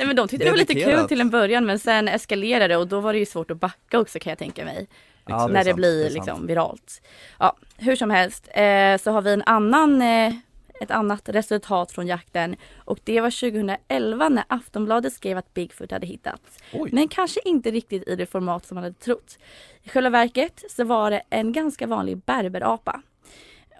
Nej 0.00 0.06
men 0.06 0.16
de 0.16 0.28
tyckte 0.28 0.44
det 0.44 0.50
var 0.50 0.58
lite 0.58 0.74
kul 0.74 1.08
till 1.08 1.20
en 1.20 1.30
början 1.30 1.66
men 1.66 1.78
sen 1.78 2.08
eskalerade 2.08 2.68
det 2.68 2.76
och 2.76 2.86
då 2.86 3.00
var 3.00 3.12
det 3.12 3.18
ju 3.18 3.26
svårt 3.26 3.50
att 3.50 3.60
backa 3.60 3.98
också 3.98 4.18
kan 4.18 4.30
jag 4.30 4.38
tänka 4.38 4.64
mig. 4.64 4.88
Ja, 5.26 5.46
när 5.46 5.58
det 5.58 5.64
sant, 5.64 5.76
blir 5.76 6.04
det 6.04 6.10
liksom 6.10 6.46
viralt. 6.46 7.02
Ja, 7.38 7.56
hur 7.76 7.96
som 7.96 8.10
helst 8.10 8.48
eh, 8.48 8.96
så 8.96 9.10
har 9.10 9.22
vi 9.22 9.32
en 9.32 9.42
annan, 9.46 10.02
eh, 10.02 10.34
ett 10.80 10.90
annat 10.90 11.28
resultat 11.28 11.92
från 11.92 12.06
jakten 12.06 12.56
och 12.76 12.98
det 13.04 13.20
var 13.20 13.50
2011 13.50 14.28
när 14.28 14.44
Aftonbladet 14.48 15.12
skrev 15.12 15.38
att 15.38 15.54
Bigfoot 15.54 15.90
hade 15.90 16.06
hittats. 16.06 16.58
Oj. 16.72 16.90
Men 16.92 17.08
kanske 17.08 17.40
inte 17.44 17.70
riktigt 17.70 18.08
i 18.08 18.16
det 18.16 18.26
format 18.26 18.66
som 18.66 18.74
man 18.74 18.84
hade 18.84 18.96
trott. 18.96 19.38
I 19.82 19.88
själva 19.88 20.10
verket 20.10 20.64
så 20.70 20.84
var 20.84 21.10
det 21.10 21.22
en 21.30 21.52
ganska 21.52 21.86
vanlig 21.86 22.18
berberapa. 22.18 23.02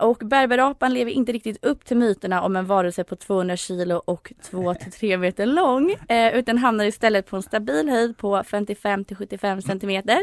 Och 0.01 0.19
berberapan 0.19 0.95
lever 0.95 1.11
inte 1.11 1.33
riktigt 1.33 1.65
upp 1.65 1.85
till 1.85 1.97
myterna 1.97 2.43
om 2.43 2.57
en 2.57 2.67
varelse 2.67 3.05
på 3.05 3.17
200 3.17 3.57
kilo 3.57 4.03
och 4.05 4.33
2-3 4.51 5.17
meter 5.17 5.47
lång. 5.47 5.95
Eh, 6.09 6.35
utan 6.35 6.59
hamnar 6.59 6.85
istället 6.85 7.27
på 7.27 7.37
en 7.37 7.43
stabil 7.43 7.89
höjd 7.89 8.17
på 8.17 8.43
55 8.45 9.05
till 9.05 9.17
75 9.17 9.63
centimeter 9.63 10.23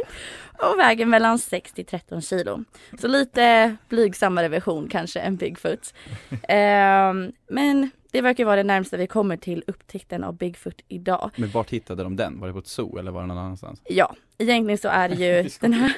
och 0.58 0.80
väger 0.80 1.06
mellan 1.06 1.40
6 1.40 1.74
till 1.74 1.86
13 1.86 2.22
kilo. 2.22 2.64
Så 3.00 3.08
lite 3.08 3.76
blygsammare 3.90 4.48
version 4.48 4.88
kanske 4.92 5.20
än 5.20 5.36
Bigfoot. 5.36 5.94
Eh, 6.32 7.14
men 7.50 7.90
det 8.12 8.22
verkar 8.22 8.46
vara 8.46 8.56
det 8.56 8.64
närmsta 8.64 8.98
vi 8.98 9.08
kommer 9.08 9.38
till 9.38 9.64
upptäckten 9.68 10.24
av 10.24 10.34
Bigfoot 10.38 10.82
idag. 10.88 11.32
Men 11.36 11.50
vart 11.50 11.70
hittade 11.70 12.04
de 12.04 12.16
den? 12.16 12.40
Var 12.40 12.48
det 12.48 12.54
på 12.54 12.60
ett 12.60 12.68
zoo 12.68 12.98
eller 12.98 13.12
var 13.12 13.22
det 13.22 13.28
någon 13.28 13.38
annanstans? 13.38 13.82
Ja, 13.86 14.16
egentligen 14.38 14.78
så 14.78 14.88
är 14.88 15.10
det 15.10 15.16
ju 15.16 15.50
den 15.60 15.74
här 15.74 15.94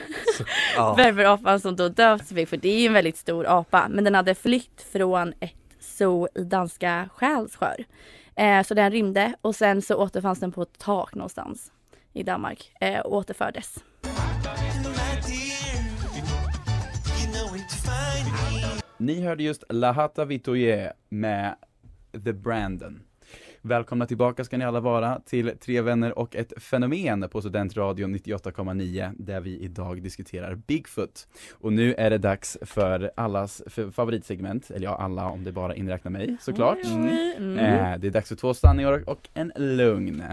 Ja. 0.76 0.94
berberapan 0.98 1.60
som 1.60 1.76
då 1.76 1.90
döpts 1.90 2.28
till 2.28 2.36
Bigfoot. 2.36 2.62
Det 2.62 2.70
är 2.70 2.80
ju 2.80 2.88
en 2.88 2.94
väldigt 2.94 3.18
stor 3.18 3.46
apa, 3.48 3.88
men 3.90 4.04
den 4.04 4.16
hade 4.16 4.36
flytt 4.36 4.82
från 4.92 5.34
ett 5.40 5.54
zoo 5.80 6.28
i 6.36 6.44
danska 6.44 7.10
Skälskör. 7.16 7.86
Eh, 8.36 8.64
så 8.64 8.74
den 8.74 8.92
rymde 8.92 9.34
och 9.42 9.56
sen 9.56 9.82
så 9.82 9.96
återfanns 9.96 10.40
den 10.40 10.52
på 10.52 10.62
ett 10.62 10.78
tak 10.80 11.16
någonstans 11.16 11.72
i 12.14 12.24
Danmark 12.24 12.72
eh, 12.82 13.00
och 13.00 13.14
återfördes. 13.14 13.76
Ni 18.98 19.22
hörde 19.22 19.44
just 19.44 19.64
Lahata 19.70 20.26
Vitoye 20.26 20.94
med 21.10 21.56
The 22.12 22.34
Brandon. 22.34 23.00
Välkomna 23.62 24.06
tillbaka 24.06 24.44
ska 24.44 24.58
ni 24.58 24.66
alla 24.66 24.80
vara 24.80 25.22
till 25.26 25.52
Tre 25.60 25.82
vänner 25.82 26.20
och 26.20 26.36
ett 26.36 26.54
fenomen 26.64 27.30
på 27.30 27.42
Studentradion 27.42 28.16
98,9 28.16 29.14
där 29.18 29.40
vi 29.42 29.60
idag 29.60 30.04
diskuterar 30.04 30.56
Bigfoot. 30.56 31.28
Och 31.54 31.74
nu 31.74 31.94
är 31.94 32.10
det 32.10 32.18
dags 32.18 32.58
för 32.62 33.12
allas 33.16 33.62
favoritsegment, 33.92 34.72
eller 34.72 34.86
ja 34.86 34.98
alla 34.98 35.30
om 35.30 35.44
det 35.44 35.52
bara 35.52 35.76
inräknar 35.76 36.12
mig 36.12 36.38
såklart. 36.42 36.78
Oj, 36.84 37.36
mm. 37.38 37.58
Eh, 37.58 38.00
det 38.00 38.08
är 38.08 38.12
dags 38.12 38.30
för 38.30 38.36
två 38.36 38.54
sanningar 38.54 39.10
och 39.10 39.30
en 39.34 39.52
lugn. 39.56 40.24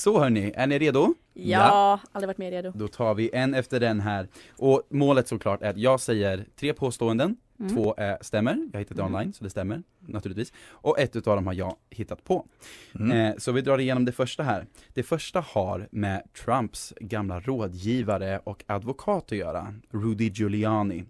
Så 0.00 0.18
hörni, 0.20 0.52
är 0.56 0.66
ni 0.66 0.78
redo? 0.78 1.14
Ja, 1.34 2.00
aldrig 2.12 2.26
varit 2.28 2.38
mer 2.38 2.50
redo. 2.50 2.72
Då 2.74 2.88
tar 2.88 3.14
vi 3.14 3.30
en 3.32 3.54
efter 3.54 3.80
den 3.80 4.00
här. 4.00 4.28
Och 4.56 4.82
målet 4.90 5.28
såklart 5.28 5.62
är 5.62 5.70
att 5.70 5.76
jag 5.76 6.00
säger 6.00 6.44
tre 6.60 6.72
påståenden, 6.72 7.36
Mm. 7.60 7.74
två 7.74 7.94
eh, 7.96 8.16
stämmer, 8.20 8.52
jag 8.52 8.72
har 8.72 8.78
hittat 8.78 8.96
det 8.96 9.02
Mm. 9.02 9.14
online 9.14 9.32
så 9.32 9.44
det 9.44 9.50
stämmer 9.50 9.82
naturligtvis. 10.00 10.52
Och 10.70 10.98
ett 10.98 11.16
utav 11.16 11.36
dem 11.36 11.46
har 11.46 11.54
jag 11.54 11.76
hittat 11.90 12.24
på. 12.24 12.46
Mm. 12.94 13.10
Eh, 13.16 13.34
så 13.38 13.52
vi 13.52 13.60
drar 13.60 13.78
igenom 13.78 14.04
det 14.04 14.12
första 14.12 14.42
här. 14.42 14.66
Det 14.94 15.02
första 15.02 15.40
har 15.40 15.88
med 15.90 16.22
Trumps 16.44 16.94
gamla 17.00 17.40
rådgivare 17.40 18.40
och 18.44 18.64
advokat 18.66 19.24
att 19.32 19.38
göra, 19.38 19.74
Rudy 19.90 20.28
Giuliani. 20.28 21.04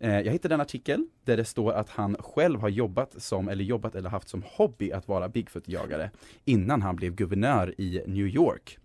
Eh, 0.00 0.20
jag 0.20 0.32
hittade 0.32 0.54
en 0.54 0.60
artikel 0.60 1.06
där 1.24 1.36
det 1.36 1.44
står 1.44 1.72
att 1.72 1.90
han 1.90 2.16
själv 2.20 2.60
har 2.60 2.68
jobbat 2.68 3.22
som, 3.22 3.48
eller 3.48 3.64
jobbat 3.64 3.94
eller 3.94 4.10
haft 4.10 4.28
som 4.28 4.42
hobby 4.46 4.92
att 4.92 5.08
vara 5.08 5.28
Bigfoot-jagare 5.28 6.10
innan 6.44 6.82
han 6.82 6.96
blev 6.96 7.14
guvernör 7.14 7.74
i 7.78 8.02
New 8.06 8.26
York. 8.26 8.78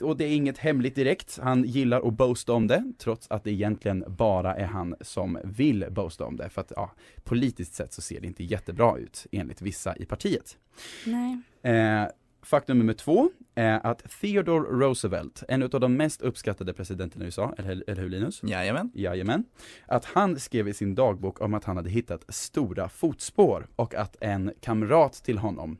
Och 0.00 0.16
det 0.16 0.24
är 0.24 0.36
inget 0.36 0.58
hemligt 0.58 0.94
direkt, 0.94 1.38
han 1.42 1.64
gillar 1.64 2.08
att 2.08 2.14
boasta 2.14 2.52
om 2.52 2.66
det, 2.66 2.92
trots 2.98 3.30
att 3.30 3.44
det 3.44 3.50
egentligen 3.50 4.04
bara 4.08 4.54
är 4.54 4.66
han 4.66 4.94
som 5.00 5.38
vill 5.44 5.86
boasta 5.90 6.24
om 6.24 6.36
det, 6.36 6.48
för 6.48 6.60
att 6.60 6.72
ja, 6.76 6.90
politiskt 7.24 7.74
sett 7.74 7.92
så 7.92 8.02
ser 8.02 8.20
det 8.20 8.26
inte 8.26 8.44
jättebra 8.44 8.98
ut, 8.98 9.26
enligt 9.32 9.62
vissa 9.62 9.96
i 9.96 10.04
partiet. 10.04 10.58
Nej. 11.06 11.40
Eh, 11.62 12.08
faktum 12.42 12.78
nummer 12.78 12.92
två 12.92 13.30
är 13.54 13.86
att 13.86 14.10
Theodore 14.20 14.68
Roosevelt, 14.86 15.42
en 15.48 15.62
av 15.62 15.68
de 15.80 15.96
mest 15.96 16.22
uppskattade 16.22 16.72
presidenterna 16.72 17.24
i 17.24 17.26
USA, 17.26 17.54
eller, 17.58 17.84
eller 17.86 18.02
hur 18.02 18.08
Linus? 18.08 18.42
Jajamän. 18.42 18.90
Jajamän. 18.94 19.44
Att 19.86 20.04
han 20.04 20.38
skrev 20.38 20.68
i 20.68 20.74
sin 20.74 20.94
dagbok 20.94 21.40
om 21.40 21.54
att 21.54 21.64
han 21.64 21.76
hade 21.76 21.90
hittat 21.90 22.24
stora 22.28 22.88
fotspår 22.88 23.68
och 23.76 23.94
att 23.94 24.16
en 24.20 24.52
kamrat 24.60 25.12
till 25.12 25.38
honom 25.38 25.78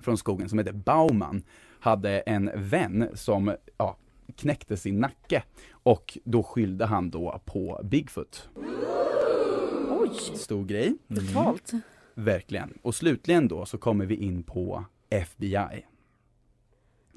från 0.00 0.18
skogen 0.18 0.48
som 0.48 0.58
heter 0.58 0.72
Bauman 0.72 1.42
hade 1.80 2.20
en 2.20 2.50
vän 2.54 3.08
som 3.14 3.54
ja, 3.76 3.96
knäckte 4.36 4.76
sin 4.76 4.98
nacke 5.00 5.42
och 5.70 6.18
då 6.24 6.42
skyllde 6.42 6.86
han 6.86 7.10
då 7.10 7.40
på 7.44 7.80
Bigfoot. 7.84 8.48
Oj, 9.90 10.10
Stor 10.34 10.64
grej, 10.64 10.94
brutalt. 11.06 11.72
verkligen. 12.14 12.78
Och 12.82 12.94
slutligen 12.94 13.48
då 13.48 13.66
så 13.66 13.78
kommer 13.78 14.06
vi 14.06 14.14
in 14.14 14.42
på 14.42 14.84
FBI. 15.10 15.86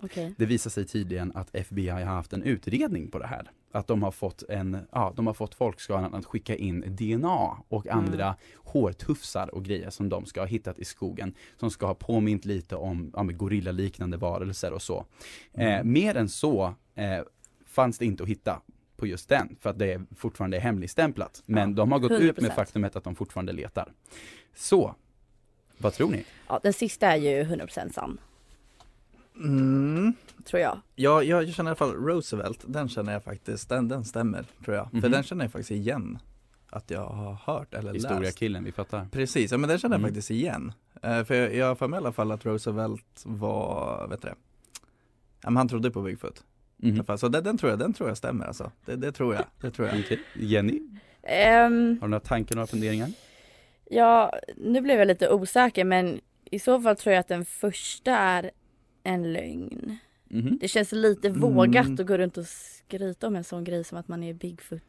Okej. 0.03 0.33
Det 0.37 0.45
visar 0.45 0.69
sig 0.69 0.85
tydligen 0.85 1.31
att 1.35 1.55
FBI 1.55 1.89
har 1.89 2.01
haft 2.01 2.33
en 2.33 2.43
utredning 2.43 3.11
på 3.11 3.19
det 3.19 3.27
här. 3.27 3.51
Att 3.71 3.87
de 3.87 4.03
har 4.03 4.11
fått 4.11 4.43
en, 4.49 4.77
ja, 4.91 5.13
de 5.15 5.27
har 5.27 5.33
fått 5.33 5.55
folkskaran 5.55 6.13
att 6.13 6.25
skicka 6.25 6.55
in 6.55 6.83
DNA 6.87 7.57
och 7.67 7.87
andra 7.87 8.35
hårtufsar 8.55 9.55
och 9.55 9.65
grejer 9.65 9.89
som 9.89 10.09
de 10.09 10.25
ska 10.25 10.41
ha 10.41 10.47
hittat 10.47 10.79
i 10.79 10.85
skogen. 10.85 11.33
Som 11.59 11.71
ska 11.71 11.85
ha 11.85 11.93
påmint 11.93 12.45
lite 12.45 12.75
om 12.75 13.11
ja, 13.15 13.23
gorillaliknande 13.23 14.17
varelser 14.17 14.73
och 14.73 14.81
så. 14.81 15.05
Eh, 15.53 15.83
mer 15.83 16.15
än 16.15 16.29
så 16.29 16.73
eh, 16.95 17.19
fanns 17.65 17.97
det 17.97 18.05
inte 18.05 18.23
att 18.23 18.29
hitta 18.29 18.61
på 18.97 19.07
just 19.07 19.29
den 19.29 19.57
för 19.59 19.69
att 19.69 19.79
det 19.79 19.93
är 19.93 20.05
fortfarande 20.15 20.57
är 20.57 20.61
hemligstämplat. 20.61 21.43
Men 21.45 21.75
de 21.75 21.91
har 21.91 21.99
gått 21.99 22.11
ut 22.11 22.41
med 22.41 22.51
100%. 22.51 22.55
faktumet 22.55 22.95
att 22.95 23.03
de 23.03 23.15
fortfarande 23.15 23.53
letar. 23.53 23.93
Så, 24.55 24.95
vad 25.77 25.93
tror 25.93 26.09
ni? 26.09 26.25
Ja, 26.47 26.59
den 26.63 26.73
sista 26.73 27.07
är 27.07 27.17
ju 27.17 27.43
100% 27.43 27.93
sann, 27.93 28.19
Mm. 29.39 30.13
tror 30.45 30.61
jag. 30.61 30.79
Ja, 30.95 31.23
jag 31.23 31.53
känner 31.53 31.69
i 31.69 31.71
alla 31.71 31.75
fall 31.75 31.93
Roosevelt, 31.95 32.63
den 32.67 32.89
känner 32.89 33.13
jag 33.13 33.23
faktiskt, 33.23 33.69
den, 33.69 33.87
den 33.87 34.05
stämmer 34.05 34.45
tror 34.65 34.75
jag. 34.77 34.89
För 34.91 34.97
Mhm. 34.97 35.11
den 35.11 35.23
känner 35.23 35.45
jag 35.45 35.51
faktiskt 35.51 35.71
igen. 35.71 36.19
Att 36.69 36.91
jag 36.91 37.05
har 37.07 37.33
hört 37.33 37.73
eller 37.73 37.93
läst. 37.93 38.05
Historiakillen, 38.05 38.63
vi 38.63 38.71
fattar. 38.71 39.07
Precis, 39.11 39.51
ja 39.51 39.57
men 39.57 39.69
den 39.69 39.77
känner 39.79 39.95
jag 39.95 39.99
Mm. 39.99 40.09
faktiskt 40.09 40.31
igen. 40.31 40.73
Eh, 41.01 41.23
för 41.23 41.35
jag, 41.35 41.55
jag 41.55 41.65
har 41.67 41.75
för 41.75 41.87
mig 41.87 41.97
i 41.97 42.01
alla 42.01 42.11
fall 42.11 42.31
att 42.31 42.45
Roosevelt 42.45 43.23
var, 43.25 44.07
vet 44.07 44.21
du 44.21 44.27
det? 44.27 44.35
Ja 45.43 45.49
men 45.49 45.57
han 45.57 45.67
trodde 45.67 45.91
på 45.91 46.01
Bigfoot. 46.01 46.43
Alla 46.83 47.03
fall. 47.03 47.17
Så 47.19 47.27
den, 47.27 47.43
den 47.43 47.57
tror 47.57 47.69
jag, 47.69 47.79
den 47.79 47.93
tror 47.93 48.09
jag 48.09 48.17
stämmer 48.17 48.45
alltså. 48.45 48.71
Det, 48.85 48.95
det 48.95 49.11
tror 49.11 49.35
jag, 49.35 49.43
det 49.61 49.71
tror 49.71 49.87
jag. 49.87 49.99
Okej. 49.99 50.19
Jenny, 50.35 50.81
Ehm, 51.23 51.97
har 52.01 52.07
du 52.07 52.11
några 52.11 52.19
tankar, 52.19 52.55
några 52.55 52.67
funderingar? 52.67 53.09
ja, 53.89 54.33
nu 54.57 54.81
blev 54.81 54.97
jag 54.99 55.07
lite 55.07 55.29
osäker 55.29 55.83
men 55.85 56.19
i 56.51 56.59
så 56.59 56.81
fall 56.81 56.95
tror 56.95 57.13
jag 57.13 57.19
att 57.19 57.27
den 57.27 57.45
första 57.45 58.11
är 58.17 58.51
en 59.07 59.33
lögn. 59.33 59.97
Mhm. 60.29 60.57
Det 60.61 60.67
känns 60.67 60.91
lite 60.91 61.27
Mm. 61.27 61.39
vågat 61.41 61.99
att 61.99 62.07
gå 62.07 62.17
runt 62.17 62.37
och 62.37 62.45
skryta 62.47 63.27
om 63.27 63.35
en 63.35 63.43
sån 63.43 63.63
grej 63.63 63.83
som 63.83 63.97
att 63.97 64.07
man 64.07 64.23
är 64.23 64.33
Bigfoot. 64.33 64.81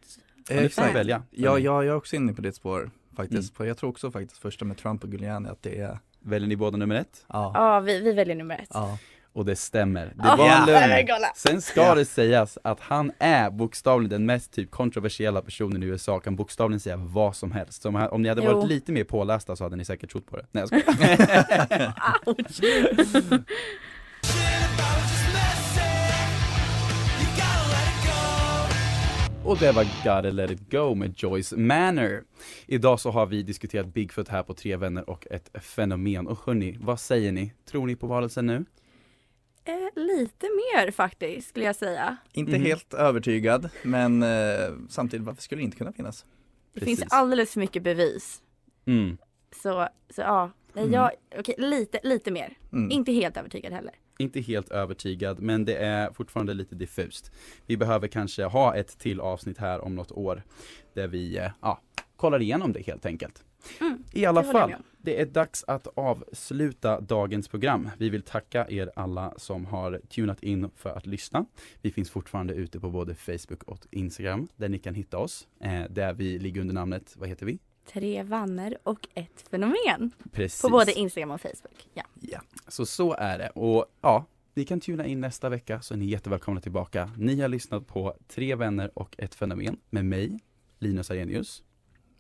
Exakt. 0.51 0.95
välja. 0.95 1.23
Ja, 1.31 1.59
jag, 1.59 1.61
jag 1.61 1.87
är 1.87 1.95
också 1.97 2.17
inne 2.17 2.33
på 2.33 2.43
ditt 2.43 2.55
spår 2.55 2.91
faktiskt. 3.17 3.59
Mm. 3.59 3.69
Jag 3.69 3.77
tror 3.79 3.91
också 3.91 4.11
faktiskt 4.11 4.41
första 4.41 4.65
med 4.65 4.77
Trump 4.77 5.05
och 5.05 5.11
Giuliani 5.11 5.49
att 5.49 5.63
det 5.63 5.79
är, 5.81 5.99
Väljer 6.21 6.49
ni 6.49 6.57
båda 6.57 6.77
nummer 6.77 6.95
ett? 6.95 7.25
ja. 7.29 7.53
Ja, 7.55 7.81
vi, 7.81 8.01
vi 8.01 8.13
väljer 8.13 8.37
nummer 8.37 8.55
ett. 8.59 8.71
ja. 8.75 8.99
Och 9.33 9.45
det 9.45 9.57
stämmer. 9.57 10.07
Det 10.07 10.13
Ja, 10.19 10.37
var 10.37 10.49
en 10.49 10.67
lögn. 10.67 11.09
Sen 11.35 11.63
ska 11.63 11.81
Ja. 11.81 11.95
det 11.95 12.05
sägas 12.05 12.59
att 12.65 12.81
han 12.81 13.13
är 13.19 13.51
bokstavligen 13.51 14.11
den 14.11 14.27
mest 14.27 14.53
typ 14.53 14.71
kontroversiella 14.71 15.43
personen 15.43 15.83
i 15.83 15.87
USA, 15.87 16.21
kan 16.21 16.37
bokstavligen 16.37 16.81
säga 16.81 16.97
vad 16.97 17.37
som 17.37 17.53
helst. 17.53 17.83
Så 17.83 17.89
om, 18.09 18.23
ni 18.23 18.29
hade 18.29 18.43
Jo. 18.45 18.53
varit 18.55 18.69
lite 18.69 18.93
mer 18.93 19.05
pålästa 19.05 19.57
så 19.57 19.65
hade 19.65 19.77
ni 19.77 19.85
säkert 19.85 20.11
trott 20.11 20.27
på 20.27 20.37
det. 20.37 20.47
Nej 20.53 20.61
jag 20.63 20.69
skojar. 22.51 23.45
Och 29.49 29.59
det 29.59 29.73
var 29.73 29.85
Gotta 29.85 30.21
Let 30.31 30.51
It 30.51 30.71
Go 30.71 30.95
med 30.95 31.15
Joyce 31.17 31.57
Manor. 31.57 32.25
Idag 32.67 33.01
så 33.01 33.11
har 33.11 33.27
vi 33.27 33.43
diskuterat 33.43 33.87
Bigfoot 33.87 34.29
här 34.29 34.43
på 34.43 34.55
Tre 34.55 34.77
Vänner 34.77 35.11
och 35.11 35.27
ett 35.31 35.51
fenomen. 35.65 36.27
Och 36.27 36.39
hörni, 36.47 36.79
vad 36.81 37.01
säger 37.01 37.33
ni? 37.33 37.53
Tror 37.65 37.87
ni 37.87 37.97
på 37.97 38.07
varelsen 38.07 38.47
nu? 38.47 38.65
Eh, 39.65 39.75
lite 40.03 40.47
mer 40.47 40.91
faktiskt 40.91 41.49
skulle 41.49 41.65
jag 41.65 41.77
säga. 41.77 42.17
Inte 42.33 42.53
Mhm. 42.53 42.63
helt 42.63 42.95
övertygad, 42.95 43.69
men 43.83 44.23
eh, 44.23 44.29
samtidigt 44.89 45.27
varför 45.27 45.43
skulle 45.43 45.61
det 45.61 45.65
inte 45.65 45.77
kunna 45.77 45.93
finnas? 45.93 46.25
Det 46.75 46.81
Precis. 46.81 46.99
finns 47.01 47.13
alldeles 47.13 47.53
för 47.53 47.61
mycket 47.61 47.83
bevis. 47.83 48.43
Mm. 48.87 49.19
Så, 49.63 49.89
så 50.11 50.21
ja, 50.21 50.51
Nej, 50.73 50.85
Mm. 50.85 50.95
jag, 50.95 51.11
okej, 51.39 51.55
lite, 51.59 52.01
lite 52.03 52.31
mer. 52.31 52.57
Mm. 52.73 52.91
Inte 52.91 53.13
helt 53.13 53.37
övertygad 53.37 53.73
heller. 53.73 53.95
Inte 54.19 54.41
helt 54.41 54.71
övertygad, 54.71 55.41
men 55.41 55.65
det 55.65 55.77
är 55.77 56.13
fortfarande 56.13 56.55
lite 56.55 56.75
diffust. 56.75 57.33
Vi 57.67 57.77
behöver 57.77 58.09
kanske 58.09 58.45
ha 58.45 58.77
ett 58.77 58.99
till 58.99 59.21
avsnitt 59.21 59.59
här 59.59 59.81
om 59.81 59.95
något 59.95 60.13
år, 60.13 60.43
där 60.95 61.09
vi, 61.09 61.39
eh, 61.39 61.51
ja, 61.61 61.81
kollar 62.17 62.43
igenom 62.43 62.73
det 62.73 62.87
helt 62.87 63.07
enkelt. 63.07 63.45
Mm, 63.81 64.05
I 64.13 64.25
alla 64.25 64.45
fall, 64.45 64.75
det 64.99 65.21
är 65.21 65.27
dags 65.27 65.65
att 65.67 65.87
avsluta 65.95 67.01
dagens 67.01 67.49
program. 67.49 67.91
Vi 67.99 68.11
vill 68.11 68.23
tacka 68.23 68.67
er 68.71 68.91
alla 68.97 69.35
som 69.37 69.67
har 69.67 70.01
tunat 70.09 70.43
in 70.43 70.71
för 70.77 70.91
att 70.91 71.07
lyssna. 71.07 71.45
Vi 71.83 71.91
finns 71.91 72.11
fortfarande 72.11 72.55
ute 72.55 72.81
på 72.81 72.91
både 72.91 73.15
Facebook 73.15 73.63
och 73.63 73.87
Instagram, 73.91 74.49
där 74.57 74.69
ni 74.69 74.79
kan 74.79 74.95
hitta 74.95 75.19
oss. 75.19 75.49
Eh, 75.61 75.83
där 75.91 76.13
vi 76.13 76.39
ligger 76.39 76.61
under 76.61 76.75
namnet, 76.75 77.15
vad 77.17 77.29
heter 77.29 77.47
vi? 77.47 77.59
Tre 77.93 78.23
vanner 78.23 78.79
och 78.83 79.09
ett 79.15 79.49
fenomen. 79.51 80.11
Precis. 80.33 80.63
På 80.63 80.69
både 80.69 80.93
Instagram 80.93 81.31
och 81.31 81.41
Facebook. 81.41 81.89
Ja. 81.95 82.03
Så 82.69 82.87
så 82.87 83.15
är 83.15 83.39
det. 83.39 83.51
Och 83.51 83.87
ja, 84.01 84.25
ni 84.55 84.65
kan 84.65 84.81
tuna 84.81 85.07
in 85.07 85.21
nästa 85.21 85.49
vecka 85.49 85.81
så 85.81 85.95
är 85.95 85.99
ni 85.99 86.05
jättevälkomna 86.07 86.61
tillbaka. 86.61 87.11
Ni 87.17 87.41
har 87.41 87.49
lyssnat 87.49 87.87
på 87.87 88.15
Tre 88.29 88.55
vänner 88.55 88.91
och 88.95 89.15
ett 89.19 89.35
fenomen 89.35 89.77
med 89.91 90.05
mig, 90.05 90.39
Linus 90.79 91.11
Arrhenius. 91.11 91.63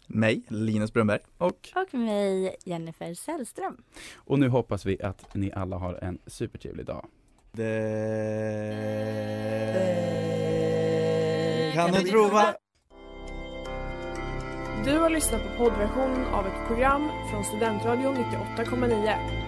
Mig, 0.06 0.42
Linus 0.48 0.92
Brunberg. 0.92 1.18
Och, 1.38 1.68
Och 1.74 1.94
mig, 1.94 2.56
Jennifer 2.64 3.14
Sällström. 3.14 3.82
och 4.16 4.38
nu 4.38 4.48
hoppas 4.48 4.86
vi 4.86 5.02
att 5.02 5.34
ni 5.34 5.52
alla 5.52 5.76
har 5.76 5.94
en 5.94 6.18
supertrevlig 6.26 6.86
dag. 6.86 7.06
Det 10.38 11.72
kan 11.74 11.92
du 11.92 12.00
tro 12.02 12.28
va? 12.28 12.54
Du 14.84 14.98
har 14.98 15.10
lyssnat 15.10 15.42
på 15.42 15.48
poddversion 15.64 16.24
av 16.24 16.46
ett 16.46 16.66
program 16.66 17.10
från 17.30 17.44
Studentradion 17.44 18.16
98,9. 18.16 19.47